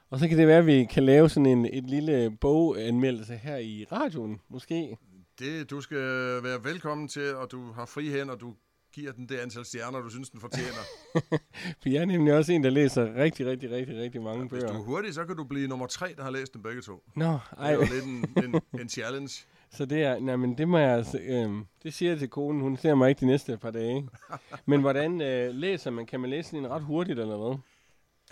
Og 0.09 0.19
så 0.19 0.27
kan 0.27 0.37
det 0.37 0.47
være, 0.47 0.57
at 0.57 0.65
vi 0.65 0.85
kan 0.85 1.03
lave 1.03 1.29
sådan 1.29 1.45
en 1.45 1.65
et 1.65 1.83
lille 1.83 2.37
boganmeldelse 2.41 3.35
her 3.35 3.57
i 3.57 3.85
radioen, 3.91 4.41
måske. 4.49 4.97
Det, 5.39 5.69
du 5.69 5.81
skal 5.81 5.97
være 6.43 6.63
velkommen 6.63 7.07
til, 7.07 7.35
og 7.35 7.51
du 7.51 7.71
har 7.71 7.85
fri 7.85 8.09
hen, 8.09 8.29
og 8.29 8.39
du 8.39 8.53
giver 8.93 9.11
den 9.11 9.29
det 9.29 9.37
antal 9.37 9.65
stjerner, 9.65 10.01
du 10.01 10.09
synes, 10.09 10.29
den 10.29 10.39
fortjener. 10.39 10.83
For 11.81 11.89
jeg 11.89 12.01
er 12.01 12.05
nemlig 12.05 12.33
også 12.33 12.53
en, 12.53 12.63
der 12.63 12.69
læser 12.69 13.15
rigtig, 13.15 13.45
rigtig, 13.45 13.71
rigtig, 13.71 13.97
rigtig 13.97 14.21
mange 14.21 14.41
ja, 14.41 14.47
bøger. 14.47 14.63
Hvis 14.63 14.71
du 14.71 14.81
er 14.81 14.83
hurtig, 14.83 15.13
så 15.13 15.25
kan 15.25 15.35
du 15.35 15.43
blive 15.43 15.67
nummer 15.67 15.87
tre, 15.87 16.13
der 16.17 16.23
har 16.23 16.31
læst 16.31 16.53
dem 16.53 16.61
begge 16.61 16.81
to. 16.81 17.03
Nå, 17.15 17.25
ej. 17.25 17.39
Det 17.57 17.67
er 17.67 17.73
jo 17.73 17.93
lidt 17.93 18.03
en, 18.03 18.43
en, 18.43 18.79
en 18.81 18.89
challenge. 18.89 19.45
Så 19.77 19.85
det 19.85 20.03
er, 20.03 20.19
nej, 20.19 20.35
men 20.35 20.57
det 20.57 20.67
må 20.67 20.77
jeg 20.77 21.05
øh, 21.21 21.51
det 21.83 21.93
siger 21.93 22.11
jeg 22.11 22.19
til 22.19 22.29
konen, 22.29 22.61
hun 22.61 22.77
ser 22.77 22.95
mig 22.95 23.09
ikke 23.09 23.19
de 23.19 23.25
næste 23.25 23.57
par 23.57 23.71
dage. 23.71 24.09
men 24.65 24.81
hvordan 24.81 25.21
øh, 25.21 25.55
læser 25.55 25.91
man? 25.91 26.05
Kan 26.05 26.19
man 26.19 26.29
læse 26.29 26.57
den 26.57 26.67
ret 26.67 26.83
hurtigt, 26.83 27.19
eller 27.19 27.37
hvad? 27.37 27.57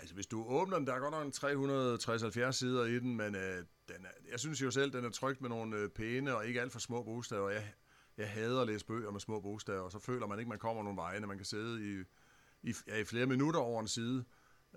Altså, 0.02 0.14
hvis 0.14 0.26
du 0.26 0.44
åbner 0.44 0.76
den, 0.76 0.86
der 0.86 0.94
er 0.94 0.98
godt 0.98 1.14
nok 1.14 1.24
en 1.26 1.32
360 1.98 2.56
sider 2.56 2.84
i 2.84 2.98
den, 2.98 3.16
men 3.16 3.34
øh, 3.34 3.64
den 3.88 4.04
er, 4.04 4.30
jeg 4.30 4.40
synes 4.40 4.62
jo 4.62 4.70
selv, 4.70 4.92
den 4.92 5.04
er 5.04 5.10
trygt 5.10 5.40
med 5.40 5.48
nogle 5.48 5.76
øh, 5.76 5.88
pæne 5.88 6.36
og 6.36 6.46
ikke 6.46 6.60
alt 6.60 6.72
for 6.72 6.78
små 6.78 7.02
bogstaver. 7.02 7.50
Jeg, 7.50 7.72
jeg 8.16 8.30
hader 8.30 8.60
at 8.60 8.66
læse 8.66 8.86
bøger 8.86 9.10
med 9.10 9.20
små 9.20 9.40
bogstaver, 9.40 9.80
og 9.80 9.92
så 9.92 9.98
føler 9.98 10.26
man 10.26 10.38
ikke, 10.38 10.48
man 10.48 10.58
kommer 10.58 10.82
nogen 10.82 10.96
vegne. 10.96 11.26
Man 11.26 11.36
kan 11.36 11.44
sidde 11.44 11.84
i, 11.90 12.04
i, 12.70 12.74
ja, 12.88 12.96
i 12.96 13.04
flere 13.04 13.26
minutter 13.26 13.60
over 13.60 13.80
en 13.80 13.88
side. 13.88 14.24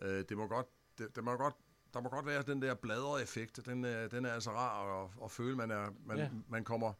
Øh, 0.01 0.23
det 0.29 0.37
må 0.37 0.47
godt, 0.47 0.67
det, 0.97 1.15
det 1.15 1.23
må 1.23 1.35
godt 1.35 1.55
der 1.93 2.01
må 2.01 2.09
godt 2.09 2.25
være 2.25 2.41
den 2.41 2.61
der 2.61 2.73
bladre-effekt. 2.73 3.65
Den, 3.65 3.85
øh, 3.85 4.11
den 4.11 4.25
er 4.25 4.33
altså 4.33 4.51
rar 4.51 5.03
at, 5.03 5.09
at 5.23 5.31
føle, 5.31 5.55
man 5.55 5.71
er, 5.71 5.85
man, 6.05 6.17
ja. 6.17 6.29
man 6.49 6.63
kommer, 6.63 6.93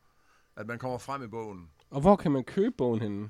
at 0.55 0.67
man 0.67 0.79
kommer 0.79 0.97
frem 0.97 1.23
i 1.23 1.27
bogen. 1.27 1.69
Og 1.89 2.01
hvor 2.01 2.15
kan 2.15 2.31
man 2.31 2.43
købe 2.43 2.75
bogen 2.77 3.01
henne? 3.01 3.29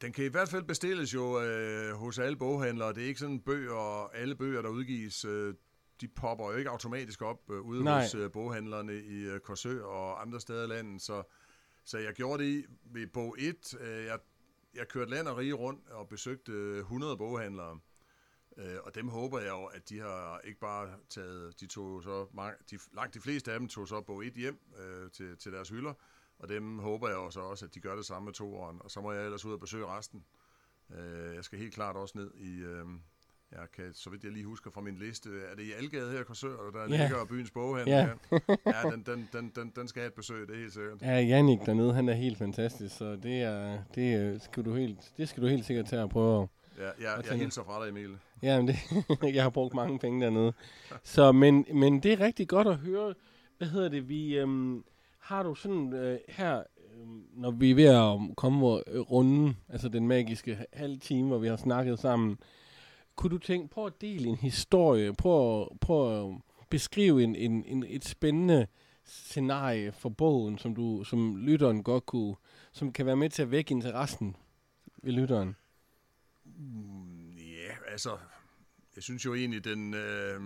Den 0.00 0.12
kan 0.12 0.24
i 0.24 0.28
hvert 0.28 0.48
fald 0.48 0.62
bestilles 0.62 1.14
jo 1.14 1.40
øh, 1.40 1.92
hos 1.94 2.18
alle 2.18 2.36
boghandlere. 2.36 2.92
Det 2.92 3.02
er 3.02 3.06
ikke 3.06 3.20
sådan 3.20 3.40
bøger, 3.40 4.08
alle 4.08 4.36
bøger, 4.36 4.62
der 4.62 4.68
udgives, 4.68 5.24
øh, 5.24 5.54
de 6.00 6.08
popper 6.08 6.50
jo 6.50 6.56
ikke 6.56 6.70
automatisk 6.70 7.22
op 7.22 7.50
øh, 7.50 7.60
ude 7.60 7.84
Nej. 7.84 8.02
hos 8.02 8.14
øh, 8.14 8.32
boghandlerne 8.32 8.94
i 8.94 9.24
øh, 9.24 9.40
Korsør 9.40 9.82
og 9.82 10.22
andre 10.22 10.40
steder 10.40 10.64
i 10.64 10.66
landet. 10.66 11.02
Så, 11.02 11.22
så 11.84 11.98
jeg 11.98 12.14
gjorde 12.14 12.44
det 12.44 12.50
i, 12.50 12.64
ved 12.84 13.06
bog 13.06 13.36
1. 13.38 13.74
Øh, 13.80 14.04
jeg, 14.04 14.18
jeg 14.74 14.88
kørte 14.88 15.10
land 15.10 15.28
og 15.28 15.36
rige 15.36 15.52
rundt 15.52 15.88
og 15.90 16.08
besøgte 16.08 16.78
100 16.78 17.16
boghandlere. 17.16 17.78
Øh, 18.58 18.76
og 18.82 18.94
dem 18.94 19.08
håber 19.08 19.38
jeg 19.38 19.48
jo, 19.48 19.64
at 19.64 19.88
de 19.88 19.98
har 19.98 20.40
ikke 20.44 20.60
bare 20.60 20.88
taget, 21.08 21.60
de 21.60 21.66
tog 21.66 22.02
så 22.02 22.26
mange, 22.34 22.56
de, 22.70 22.78
langt 22.94 23.14
de 23.14 23.20
fleste 23.20 23.52
af 23.52 23.58
dem 23.58 23.68
tog 23.68 23.88
så 23.88 24.00
bog 24.00 24.26
1 24.26 24.32
hjem 24.32 24.58
øh, 24.78 25.10
til, 25.10 25.36
til 25.36 25.52
deres 25.52 25.68
hylder, 25.68 25.94
og 26.38 26.48
dem 26.48 26.78
håber 26.78 27.08
jeg 27.08 27.16
jo 27.16 27.30
så 27.30 27.40
også, 27.40 27.64
at 27.64 27.74
de 27.74 27.80
gør 27.80 27.96
det 27.96 28.06
samme 28.06 28.24
med 28.26 28.32
toeren, 28.32 28.76
og 28.80 28.90
så 28.90 29.00
må 29.00 29.12
jeg 29.12 29.24
ellers 29.24 29.44
ud 29.44 29.52
og 29.52 29.60
besøge 29.60 29.86
resten. 29.86 30.24
Øh, 30.94 31.34
jeg 31.34 31.44
skal 31.44 31.58
helt 31.58 31.74
klart 31.74 31.96
også 31.96 32.18
ned 32.18 32.30
i, 32.34 32.58
øh, 32.58 32.86
jeg 33.52 33.70
kan, 33.76 33.94
så 33.94 34.10
vidt 34.10 34.24
jeg 34.24 34.32
lige 34.32 34.44
husker 34.44 34.70
fra 34.70 34.80
min 34.80 34.96
liste, 34.96 35.28
er 35.50 35.54
det 35.56 35.62
i 35.62 35.72
Algade 35.72 36.12
her 36.12 36.20
i 36.20 36.24
Korsør, 36.24 36.70
der 36.72 36.80
yeah. 36.80 36.90
ligger 36.90 37.24
byens 37.24 37.50
boghandel 37.50 37.92
yeah. 37.92 38.08
her? 38.30 38.56
Ja, 38.66 38.90
den, 38.90 39.02
den, 39.06 39.28
den, 39.32 39.52
den, 39.56 39.72
den 39.76 39.88
skal 39.88 40.00
have 40.00 40.08
et 40.08 40.14
besøg, 40.14 40.48
det 40.48 40.54
er 40.54 40.60
helt 40.60 40.72
sikkert. 40.72 41.02
Ja, 41.02 41.20
Jannik 41.20 41.58
dernede, 41.66 41.94
han 41.94 42.08
er 42.08 42.14
helt 42.14 42.38
fantastisk, 42.38 42.96
så 42.96 43.16
det, 43.16 43.42
er, 43.42 43.78
det, 43.94 44.42
skal, 44.42 44.64
du 44.64 44.74
helt, 44.74 45.12
det 45.16 45.28
skal 45.28 45.42
du 45.42 45.48
helt 45.48 45.64
sikkert 45.64 45.86
tage 45.86 46.02
at 46.02 46.10
prøve 46.10 46.48
Ja, 46.78 46.90
jeg, 47.00 47.24
jeg 47.30 47.38
hilser 47.38 47.64
fra 47.64 47.84
dig, 47.84 47.90
Emil. 47.90 48.18
Ja, 48.42 48.62
men 48.62 48.68
det, 48.68 48.76
jeg 49.34 49.42
har 49.42 49.50
brugt 49.50 49.74
mange 49.74 49.98
penge 49.98 50.24
dernede. 50.24 50.52
Så, 51.02 51.32
men, 51.32 51.66
men 51.74 52.00
det 52.00 52.12
er 52.12 52.20
rigtig 52.20 52.48
godt 52.48 52.66
at 52.66 52.76
høre. 52.76 53.14
Hvad 53.58 53.68
hedder 53.68 53.88
det? 53.88 54.08
Vi, 54.08 54.38
øhm, 54.38 54.84
har 55.26 55.42
du 55.42 55.54
sådan 55.54 55.92
øh, 55.92 56.18
her, 56.28 56.58
øh, 56.58 57.06
når 57.32 57.50
vi 57.50 57.70
er 57.70 57.74
ved 57.74 57.84
at 57.84 58.36
komme 58.36 58.88
øh, 58.88 59.00
runde, 59.00 59.54
altså 59.68 59.88
den 59.88 60.08
magiske 60.08 60.66
halve 60.72 60.96
time, 60.96 61.28
hvor 61.28 61.38
vi 61.38 61.48
har 61.48 61.56
snakket 61.56 61.98
sammen, 61.98 62.38
kunne 63.16 63.30
du 63.30 63.38
tænke, 63.38 63.68
på 63.68 63.86
at 63.86 64.00
dele 64.00 64.28
en 64.28 64.36
historie, 64.36 65.14
prøv 65.14 65.62
at, 65.62 65.68
prøv 65.80 66.20
at 66.20 66.28
øh, 66.28 66.34
beskrive 66.70 67.22
en, 67.22 67.36
en, 67.36 67.64
en, 67.64 67.84
et 67.88 68.04
spændende 68.04 68.66
scenarie 69.04 69.92
for 69.92 70.08
bogen, 70.08 70.58
som 70.58 70.74
du 70.74 71.04
som 71.04 71.36
lytteren 71.36 71.82
godt 71.82 72.06
kunne, 72.06 72.36
som 72.72 72.92
kan 72.92 73.06
være 73.06 73.16
med 73.16 73.30
til 73.30 73.42
at 73.42 73.50
vække 73.50 73.72
interessen 73.72 74.36
ved 75.02 75.12
lytteren? 75.12 75.56
Mm, 76.44 77.36
ja, 77.36 77.90
altså, 77.92 78.18
jeg 78.96 79.02
synes 79.02 79.24
jo 79.24 79.34
egentlig, 79.34 79.64
den 79.64 79.94
øh, 79.94 80.40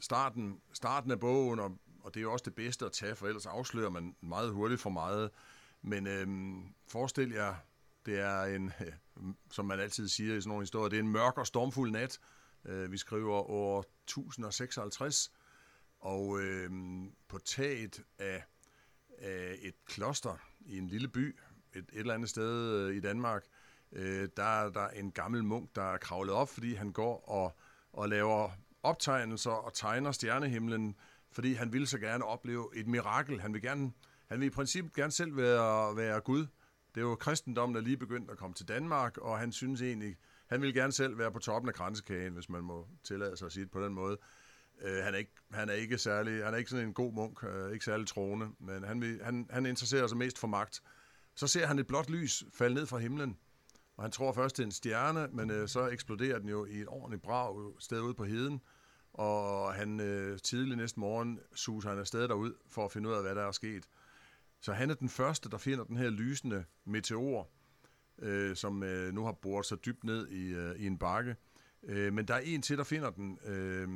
starten, 0.00 0.60
starten 0.72 1.10
af 1.10 1.20
bogen, 1.20 1.60
og, 1.60 1.78
og 2.02 2.14
det 2.14 2.20
er 2.20 2.22
jo 2.22 2.32
også 2.32 2.44
det 2.44 2.54
bedste 2.54 2.86
at 2.86 2.92
tage, 2.92 3.16
for 3.16 3.26
ellers 3.26 3.46
afslører 3.46 3.90
man 3.90 4.16
meget 4.20 4.52
hurtigt 4.52 4.80
for 4.80 4.90
meget. 4.90 5.30
Men 5.82 6.06
øh, 6.06 6.26
forestil 6.88 7.30
jer, 7.30 7.54
det 8.06 8.18
er 8.20 8.42
en, 8.42 8.72
som 9.56 9.64
man 9.64 9.80
altid 9.80 10.08
siger 10.08 10.36
i 10.36 10.40
sådan 10.40 10.48
nogle 10.48 10.62
historier, 10.62 10.88
det 10.88 10.96
er 10.96 11.02
en 11.02 11.08
mørk 11.08 11.38
og 11.38 11.46
stormfuld 11.46 11.90
nat. 11.90 12.18
Øh, 12.64 12.92
vi 12.92 12.96
skriver 12.96 13.50
år 13.50 13.80
1056. 13.80 15.32
Og 16.00 16.40
øh, 16.40 16.70
på 17.28 17.38
taget 17.38 18.02
af, 18.18 18.44
af 19.18 19.56
et 19.62 19.74
kloster 19.86 20.36
i 20.60 20.78
en 20.78 20.86
lille 20.86 21.08
by, 21.08 21.38
et, 21.74 21.78
et 21.78 21.86
eller 21.92 22.14
andet 22.14 22.30
sted 22.30 22.74
øh, 22.74 22.96
i 22.96 23.00
Danmark, 23.00 23.44
øh, 23.92 24.28
der 24.36 24.42
er 24.42 24.70
der 24.70 24.88
en 24.88 25.12
gammel 25.12 25.44
munk, 25.44 25.76
der 25.76 25.82
er 25.82 25.98
kravlet 25.98 26.34
op, 26.34 26.48
fordi 26.48 26.74
han 26.74 26.92
går 26.92 27.28
og, 27.28 27.56
og 27.92 28.08
laver 28.08 28.50
optegnelser 28.82 29.50
og 29.50 29.74
tegner 29.74 30.12
stjernehimlen, 30.12 30.96
fordi 31.32 31.54
han 31.54 31.72
ville 31.72 31.86
så 31.86 31.98
gerne 31.98 32.24
opleve 32.24 32.68
et 32.74 32.86
mirakel. 32.86 33.40
Han 33.40 33.54
vil, 33.54 33.62
gerne, 33.62 33.92
han 34.28 34.40
vil 34.40 34.46
i 34.46 34.50
princippet 34.50 34.94
gerne 34.94 35.12
selv 35.12 35.36
være, 35.36 35.96
være 35.96 36.20
Gud. 36.20 36.46
Det 36.94 37.00
er 37.00 37.04
jo 37.04 37.14
kristendommen, 37.14 37.74
der 37.74 37.80
lige 37.80 37.96
begyndt 37.96 38.30
at 38.30 38.38
komme 38.38 38.54
til 38.54 38.68
Danmark, 38.68 39.18
og 39.18 39.38
han 39.38 39.52
synes 39.52 39.82
egentlig, 39.82 40.16
han 40.46 40.62
vil 40.62 40.74
gerne 40.74 40.92
selv 40.92 41.18
være 41.18 41.32
på 41.32 41.38
toppen 41.38 41.68
af 41.68 41.74
kransekagen, 41.74 42.32
hvis 42.32 42.48
man 42.48 42.64
må 42.64 42.88
tillade 43.04 43.36
sig 43.36 43.46
at 43.46 43.52
sige 43.52 43.64
det 43.64 43.70
på 43.70 43.84
den 43.84 43.94
måde. 43.94 44.18
Øh, 44.82 45.04
han, 45.04 45.14
er 45.14 45.18
ikke, 45.18 45.32
han 45.52 45.68
er 45.68 45.72
ikke 45.72 45.98
særlig, 45.98 46.44
han 46.44 46.54
er 46.54 46.58
ikke 46.58 46.70
sådan 46.70 46.86
en 46.86 46.94
god 46.94 47.12
munk, 47.12 47.44
øh, 47.44 47.72
ikke 47.72 47.84
særlig 47.84 48.06
troende, 48.06 48.48
men 48.58 48.84
han, 48.84 49.00
vil, 49.00 49.20
han, 49.24 49.46
han 49.50 49.66
interesserer 49.66 50.06
sig 50.06 50.18
mest 50.18 50.38
for 50.38 50.46
magt. 50.46 50.82
Så 51.34 51.46
ser 51.46 51.66
han 51.66 51.78
et 51.78 51.86
blåt 51.86 52.10
lys 52.10 52.44
falde 52.52 52.74
ned 52.74 52.86
fra 52.86 52.98
himlen, 52.98 53.38
og 53.96 54.04
han 54.04 54.10
tror 54.10 54.32
først, 54.32 54.56
det 54.56 54.62
er 54.62 54.66
en 54.66 54.72
stjerne, 54.72 55.28
men 55.32 55.50
øh, 55.50 55.68
så 55.68 55.88
eksploderer 55.88 56.38
den 56.38 56.48
jo 56.48 56.64
i 56.64 56.80
et 56.80 56.88
ordentligt 56.88 57.22
brag 57.22 57.72
sted 57.78 58.00
ude 58.00 58.14
på 58.14 58.24
heden, 58.24 58.60
og 59.12 59.74
han 59.74 60.00
øh, 60.00 60.38
tidlig 60.38 60.76
næste 60.76 61.00
morgen 61.00 61.40
suser 61.54 61.88
han 61.88 61.98
afsted 61.98 62.28
derud 62.28 62.54
for 62.68 62.84
at 62.84 62.92
finde 62.92 63.08
ud 63.08 63.14
af, 63.14 63.22
hvad 63.22 63.34
der 63.34 63.42
er 63.42 63.52
sket. 63.52 63.88
Så 64.60 64.72
han 64.72 64.90
er 64.90 64.94
den 64.94 65.08
første, 65.08 65.50
der 65.50 65.58
finder 65.58 65.84
den 65.84 65.96
her 65.96 66.10
lysende 66.10 66.64
meteor, 66.84 67.50
øh, 68.18 68.56
som 68.56 68.82
øh, 68.82 69.14
nu 69.14 69.24
har 69.24 69.32
boret 69.32 69.66
sig 69.66 69.84
dybt 69.84 70.04
ned 70.04 70.28
i, 70.28 70.54
øh, 70.54 70.76
i 70.76 70.86
en 70.86 70.98
bakke. 70.98 71.36
Øh, 71.82 72.12
men 72.12 72.28
der 72.28 72.34
er 72.34 72.38
en 72.38 72.62
til, 72.62 72.78
der 72.78 72.84
finder 72.84 73.10
den 73.10 73.38
øh, 73.44 73.88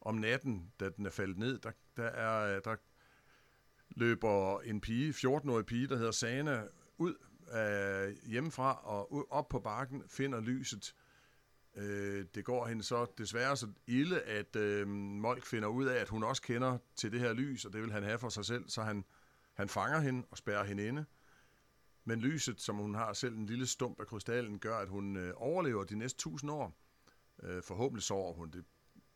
om 0.00 0.14
natten, 0.14 0.72
da 0.80 0.88
den 0.88 1.06
er 1.06 1.10
faldet 1.10 1.38
ned. 1.38 1.58
Der, 1.58 1.70
der, 1.96 2.02
er, 2.04 2.56
øh, 2.56 2.60
der 2.64 2.76
løber 3.90 4.60
en 4.60 4.80
pige, 4.80 5.10
14-årig 5.10 5.66
pige, 5.66 5.88
der 5.88 5.96
hedder 5.96 6.10
Sana, 6.10 6.62
ud 6.98 7.14
af 7.50 8.12
hjemmefra 8.26 8.80
og 8.84 9.32
op 9.32 9.48
på 9.48 9.58
bakken, 9.58 10.02
finder 10.08 10.40
lyset. 10.40 10.94
Øh, 11.78 12.26
det 12.34 12.44
går 12.44 12.66
hende 12.66 12.82
så 12.82 13.06
desværre 13.18 13.56
så 13.56 13.68
ille, 13.86 14.22
at 14.22 14.56
øh, 14.56 14.88
Molk 14.88 15.44
finder 15.44 15.68
ud 15.68 15.86
af, 15.86 16.00
at 16.00 16.08
hun 16.08 16.24
også 16.24 16.42
kender 16.42 16.78
til 16.96 17.12
det 17.12 17.20
her 17.20 17.32
lys, 17.32 17.64
og 17.64 17.72
det 17.72 17.82
vil 17.82 17.92
han 17.92 18.02
have 18.02 18.18
for 18.18 18.28
sig 18.28 18.44
selv, 18.44 18.68
så 18.68 18.82
han, 18.82 19.04
han 19.54 19.68
fanger 19.68 20.00
hende 20.00 20.26
og 20.30 20.38
spærrer 20.38 20.64
hende 20.64 20.86
inde. 20.86 21.04
Men 22.04 22.20
lyset, 22.20 22.60
som 22.60 22.76
hun 22.76 22.94
har 22.94 23.12
selv 23.12 23.36
en 23.36 23.46
lille 23.46 23.66
stump 23.66 24.00
af 24.00 24.06
krystallen, 24.06 24.58
gør, 24.58 24.76
at 24.76 24.88
hun 24.88 25.16
øh, 25.16 25.32
overlever 25.36 25.84
de 25.84 25.96
næste 25.96 26.18
tusind 26.18 26.50
år. 26.50 26.76
Øh, 27.42 27.62
forhåbentlig 27.62 28.02
sover 28.02 28.32
hun, 28.32 28.50
det, 28.50 28.64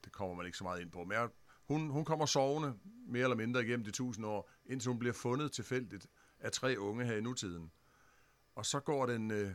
det 0.05 0.12
kommer 0.12 0.35
man 0.35 0.46
ikke 0.46 0.59
så 0.59 0.64
meget 0.64 0.81
ind 0.81 0.90
på. 0.90 1.05
Men 1.05 1.12
jeg, 1.12 1.29
hun, 1.68 1.90
hun 1.90 2.05
kommer 2.05 2.27
sovende 2.27 2.75
mere 3.07 3.22
eller 3.22 3.37
mindre 3.37 3.62
igennem 3.62 3.85
de 3.85 3.90
tusind 3.90 4.27
år, 4.27 4.51
indtil 4.66 4.88
hun 4.88 4.98
bliver 4.98 5.12
fundet 5.12 5.53
tilfældigt 5.53 6.07
af 6.40 6.53
tre 6.53 6.77
unge 6.79 7.05
her 7.05 7.16
i 7.16 7.20
nutiden. 7.20 7.72
Og 8.55 8.66
så 8.66 8.81
går 8.81 9.07
den, 9.07 9.31
øh, 9.31 9.53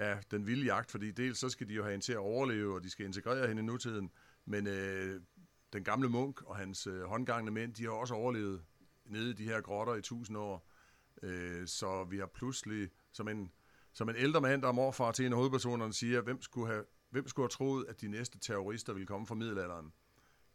ja, 0.00 0.18
den 0.30 0.46
vilde 0.46 0.64
jagt, 0.64 0.90
fordi 0.90 1.10
dels 1.10 1.38
så 1.38 1.48
skal 1.48 1.68
de 1.68 1.74
jo 1.74 1.82
have 1.82 1.90
hende 1.90 2.04
til 2.04 2.12
at 2.12 2.18
overleve, 2.18 2.74
og 2.74 2.84
de 2.84 2.90
skal 2.90 3.06
integrere 3.06 3.48
hende 3.48 3.62
i 3.62 3.64
nutiden, 3.64 4.10
men 4.44 4.66
øh, 4.66 5.20
den 5.72 5.84
gamle 5.84 6.08
munk 6.08 6.42
og 6.42 6.56
hans 6.56 6.86
øh, 6.86 7.02
håndgangende 7.02 7.52
mænd, 7.52 7.74
de 7.74 7.84
har 7.84 7.90
også 7.90 8.14
overlevet 8.14 8.64
nede 9.04 9.30
i 9.30 9.32
de 9.32 9.44
her 9.44 9.60
grotter 9.60 9.94
i 9.94 10.02
tusind 10.02 10.38
år. 10.38 10.68
Øh, 11.22 11.66
så 11.66 12.04
vi 12.04 12.18
har 12.18 12.26
pludselig, 12.26 12.90
som 13.12 13.28
en, 13.28 13.52
som 13.92 14.08
en 14.08 14.16
ældre 14.16 14.40
mand, 14.40 14.62
der 14.62 14.68
er 14.68 14.72
morfar 14.72 15.12
til 15.12 15.26
en 15.26 15.32
af 15.32 15.36
hovedpersonerne, 15.36 15.92
siger, 15.92 16.20
hvem 16.20 16.42
skulle 16.42 16.66
have, 16.66 16.84
hvem 17.10 17.28
skulle 17.28 17.44
have 17.44 17.50
troet, 17.50 17.86
at 17.88 18.00
de 18.00 18.08
næste 18.08 18.38
terrorister 18.38 18.92
ville 18.92 19.06
komme 19.06 19.26
fra 19.26 19.34
middelalderen? 19.34 19.92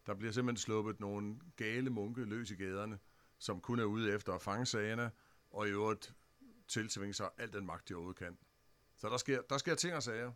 Der 0.06 0.14
bliver 0.14 0.32
simpelthen 0.32 0.64
sluppet 0.64 1.00
nogle 1.00 1.40
gale 1.56 1.90
munke 1.90 2.24
løs 2.24 2.52
i 2.52 2.56
gaderne, 2.56 3.00
som 3.38 3.62
kun 3.62 3.80
er 3.80 3.84
ude 3.84 4.14
efter 4.14 4.34
at 4.34 4.42
fange 4.42 4.66
sagerne, 4.66 5.12
og 5.50 5.68
i 5.68 5.70
øvrigt 5.70 6.14
tiltvinge 6.68 7.14
sig 7.14 7.30
al 7.38 7.54
den 7.54 7.66
magt, 7.66 7.90
de 7.90 7.94
overhovedet 7.94 8.20
kan. 8.20 8.38
Så 9.06 9.10
der 9.10 9.18
sker, 9.18 9.42
der 9.50 9.58
sker 9.58 9.76
ting 9.76 9.96
og 9.96 10.04
sager. 10.04 10.32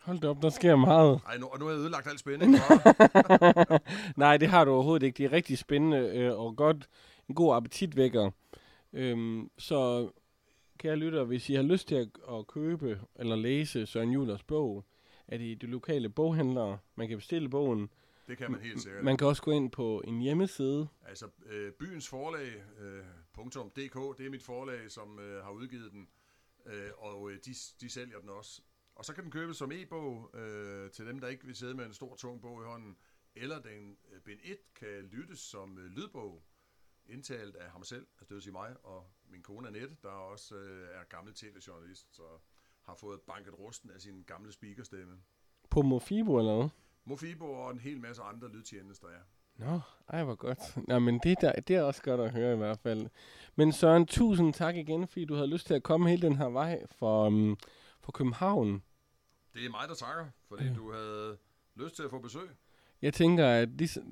Hold 0.00 0.18
da 0.18 0.28
op, 0.28 0.42
der 0.42 0.50
sker 0.50 0.76
meget. 0.76 1.20
Ej, 1.26 1.38
nu, 1.38 1.46
og 1.46 1.58
nu 1.58 1.64
har 1.64 1.72
jeg 1.72 1.80
ødelagt 1.80 2.06
alt 2.06 2.20
spændende. 2.20 2.58
Nej, 4.24 4.36
det 4.36 4.48
har 4.48 4.64
du 4.64 4.70
overhovedet 4.70 5.06
ikke. 5.06 5.16
Det 5.16 5.24
er 5.24 5.32
rigtig 5.32 5.58
spændende 5.58 5.98
øh, 5.98 6.38
og 6.38 6.56
godt 6.56 6.88
en 7.28 7.34
god 7.34 7.56
appetitvækker. 7.56 8.30
Øhm, 8.92 9.50
så 9.58 10.10
kære 10.78 10.96
lytter, 10.96 11.24
hvis 11.24 11.48
I 11.50 11.54
har 11.54 11.62
lyst 11.62 11.88
til 11.88 11.94
at, 11.94 12.08
at 12.30 12.46
købe 12.46 13.00
eller 13.16 13.36
læse 13.36 13.86
Søren 13.86 14.10
Julers 14.10 14.42
bog, 14.42 14.84
er 15.28 15.38
det 15.38 15.44
i 15.44 15.54
de 15.54 15.66
lokale 15.66 16.08
boghandlere. 16.08 16.78
Man 16.94 17.08
kan 17.08 17.18
bestille 17.18 17.48
bogen. 17.48 17.90
Det 18.28 18.38
kan 18.38 18.50
man 18.50 18.60
helt 18.60 18.82
sikkert. 18.82 19.04
Man 19.04 19.16
kan 19.16 19.26
også 19.26 19.42
gå 19.42 19.50
ind 19.50 19.70
på 19.70 20.02
en 20.04 20.20
hjemmeside. 20.20 20.88
Altså 21.08 21.26
øh, 21.46 21.72
byens 21.72 22.08
forlag, 22.08 22.48
øh, 22.80 23.04
.dk, 23.76 24.18
det 24.18 24.26
er 24.26 24.30
mit 24.30 24.42
forlag, 24.42 24.90
som 24.90 25.18
øh, 25.18 25.44
har 25.44 25.50
udgivet 25.50 25.92
den, 25.92 26.08
øh, 26.66 26.90
og 26.96 27.30
øh, 27.30 27.38
de, 27.44 27.54
de 27.80 27.90
sælger 27.90 28.20
den 28.20 28.28
også. 28.28 28.62
Og 28.94 29.04
så 29.04 29.14
kan 29.14 29.24
den 29.24 29.30
købes 29.32 29.56
som 29.56 29.72
e-bog 29.72 30.30
øh, 30.34 30.90
til 30.90 31.06
dem, 31.06 31.18
der 31.18 31.28
ikke 31.28 31.46
vil 31.46 31.56
sidde 31.56 31.74
med 31.74 31.86
en 31.86 31.92
stor, 31.92 32.16
tung 32.16 32.42
bog 32.42 32.62
i 32.62 32.64
hånden, 32.64 32.96
eller 33.34 33.62
den 33.62 33.98
øh, 34.12 34.20
bind 34.20 34.40
1 34.42 34.58
kan 34.74 35.02
lyttes 35.02 35.38
som 35.38 35.78
øh, 35.78 35.84
lydbog 35.84 36.44
indtalt 37.06 37.56
af 37.56 37.70
ham 37.70 37.84
selv, 37.84 38.06
altså 38.12 38.24
det 38.28 38.34
vil 38.34 38.42
sige 38.42 38.52
mig, 38.52 38.76
og 38.84 39.10
min 39.28 39.42
kone 39.42 39.68
Annette, 39.68 39.96
der 40.02 40.08
også 40.08 40.56
øh, 40.56 40.88
er 41.00 41.04
gammel 41.04 41.34
tv-journalist, 41.34 42.16
så 42.16 42.22
har 42.82 42.94
fået 42.94 43.20
banket 43.20 43.58
rusten 43.58 43.90
af 43.90 44.00
sin 44.00 44.22
gamle 44.22 44.52
speakerstemme. 44.52 45.22
På 45.70 45.82
Mofibo 45.82 46.38
eller 46.38 46.56
hvad? 46.56 46.68
Mofibo 47.04 47.52
og 47.52 47.70
en 47.70 47.78
hel 47.78 48.00
masse 48.00 48.22
andre 48.22 48.48
lydtjenester, 48.48 49.08
ja. 49.10 49.20
Nå, 49.60 49.80
ej 50.08 50.24
hvor 50.24 50.34
godt. 50.34 50.58
Nå, 50.88 50.98
men 50.98 51.18
det, 51.18 51.40
der, 51.40 51.52
det 51.52 51.76
er 51.76 51.82
også 51.82 52.02
godt 52.02 52.20
at 52.20 52.30
høre 52.30 52.54
i 52.54 52.56
hvert 52.56 52.78
fald. 52.78 53.06
Men 53.56 53.72
Søren, 53.72 54.06
tusind 54.06 54.54
tak 54.54 54.76
igen, 54.76 55.08
fordi 55.08 55.24
du 55.24 55.34
havde 55.34 55.50
lyst 55.50 55.66
til 55.66 55.74
at 55.74 55.82
komme 55.82 56.10
hele 56.10 56.22
den 56.22 56.36
her 56.36 56.48
vej 56.48 56.86
for, 56.98 57.26
um, 57.26 57.58
for 58.00 58.12
København. 58.12 58.82
Det 59.54 59.66
er 59.66 59.70
mig, 59.70 59.88
der 59.88 59.94
takker, 59.94 60.24
fordi 60.48 60.64
ja. 60.64 60.74
du 60.74 60.92
havde 60.92 61.36
lyst 61.76 61.96
til 61.96 62.02
at 62.02 62.10
få 62.10 62.18
besøg. 62.18 62.48
Jeg 63.02 63.14
tænker, 63.14 63.46
at 63.46 63.68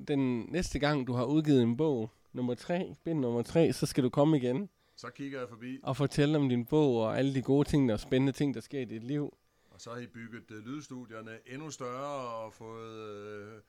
den 0.07 0.45
næste 0.49 0.79
gang, 0.79 1.07
du 1.07 1.13
har 1.13 1.25
udgivet 1.25 1.63
en 1.63 1.77
bog, 1.77 2.11
nummer 2.33 2.55
tre, 2.55 2.95
bind 3.03 3.19
nummer 3.19 3.41
tre, 3.41 3.73
så 3.73 3.85
skal 3.85 4.03
du 4.03 4.09
komme 4.09 4.37
igen. 4.37 4.69
Så 4.95 5.07
kigger 5.09 5.39
jeg 5.39 5.49
forbi. 5.49 5.79
Og 5.83 5.97
fortælle 5.97 6.37
om 6.37 6.49
din 6.49 6.65
bog 6.65 7.01
og 7.01 7.17
alle 7.17 7.35
de 7.35 7.41
gode 7.41 7.67
ting 7.67 7.93
og 7.93 7.99
spændende 7.99 8.31
ting, 8.31 8.53
der 8.53 8.61
sker 8.61 8.79
i 8.79 8.85
dit 8.85 9.03
liv. 9.03 9.37
Og 9.71 9.81
så 9.81 9.89
har 9.89 9.97
I 9.97 10.07
bygget 10.07 10.51
uh, 10.51 10.57
lydstudierne 10.57 11.31
endnu 11.45 11.69
større 11.69 12.43
og 12.43 12.53
fået 12.53 13.55
uh, 13.55 13.61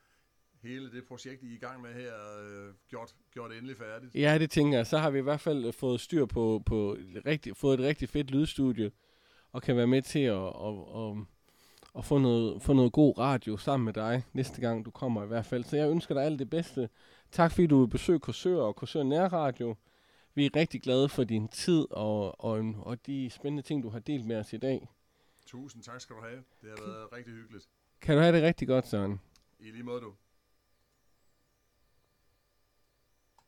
hele 0.62 0.92
det 0.92 1.04
projekt, 1.08 1.42
I 1.42 1.46
er 1.46 1.54
i 1.54 1.58
gang 1.58 1.82
med 1.82 1.94
her, 1.94 2.12
uh, 2.68 2.74
gjort, 2.88 3.14
gjort 3.32 3.52
endelig 3.52 3.76
færdigt. 3.76 4.14
Ja, 4.14 4.38
det 4.38 4.50
tænker 4.50 4.78
jeg. 4.78 4.86
Så 4.86 4.98
har 4.98 5.10
vi 5.10 5.18
i 5.18 5.22
hvert 5.22 5.40
fald 5.40 5.72
fået 5.72 6.00
styr 6.00 6.26
på, 6.26 6.62
på 6.66 6.96
rigtig, 7.26 7.56
fået 7.56 7.80
et 7.80 7.86
rigtig 7.86 8.08
fedt 8.08 8.30
lydstudie, 8.30 8.90
og 9.52 9.62
kan 9.62 9.76
være 9.76 9.86
med 9.86 10.02
til 10.02 10.18
at, 10.18 10.36
at, 10.36 10.74
at, 10.96 11.16
at 11.98 12.04
få, 12.04 12.18
noget, 12.18 12.62
få 12.62 12.72
noget 12.72 12.92
god 12.92 13.18
radio 13.18 13.56
sammen 13.56 13.84
med 13.84 13.92
dig 13.92 14.22
næste 14.32 14.60
gang, 14.60 14.84
du 14.84 14.90
kommer 14.90 15.24
i 15.24 15.26
hvert 15.26 15.46
fald. 15.46 15.64
Så 15.64 15.76
jeg 15.76 15.90
ønsker 15.90 16.14
dig 16.14 16.24
alt 16.24 16.38
det 16.38 16.50
bedste 16.50 16.88
Tak 17.30 17.52
fordi 17.52 17.66
du 17.66 17.80
vil 17.80 17.88
besøge 17.88 18.18
Korsør 18.18 18.62
og 18.62 18.76
Korsør 18.76 19.02
Nærradio. 19.02 19.76
Vi 20.34 20.46
er 20.46 20.50
rigtig 20.56 20.82
glade 20.82 21.08
for 21.08 21.24
din 21.24 21.48
tid 21.48 21.86
og, 21.90 22.44
og, 22.44 22.74
og 22.78 23.06
de 23.06 23.30
spændende 23.30 23.62
ting, 23.62 23.82
du 23.82 23.88
har 23.88 23.98
delt 23.98 24.26
med 24.26 24.36
os 24.36 24.52
i 24.52 24.56
dag. 24.56 24.88
Tusind 25.46 25.82
tak 25.82 26.00
skal 26.00 26.16
du 26.16 26.20
have. 26.20 26.44
Det 26.60 26.70
har 26.70 26.86
været 26.86 27.12
rigtig 27.12 27.34
hyggeligt. 27.34 27.68
Kan 28.00 28.16
du 28.16 28.22
have 28.22 28.36
det 28.36 28.42
rigtig 28.42 28.68
godt, 28.68 28.86
Søren? 28.86 29.20
I 29.58 29.70
lige 29.70 29.82
måde, 29.82 30.00
du. 30.00 30.14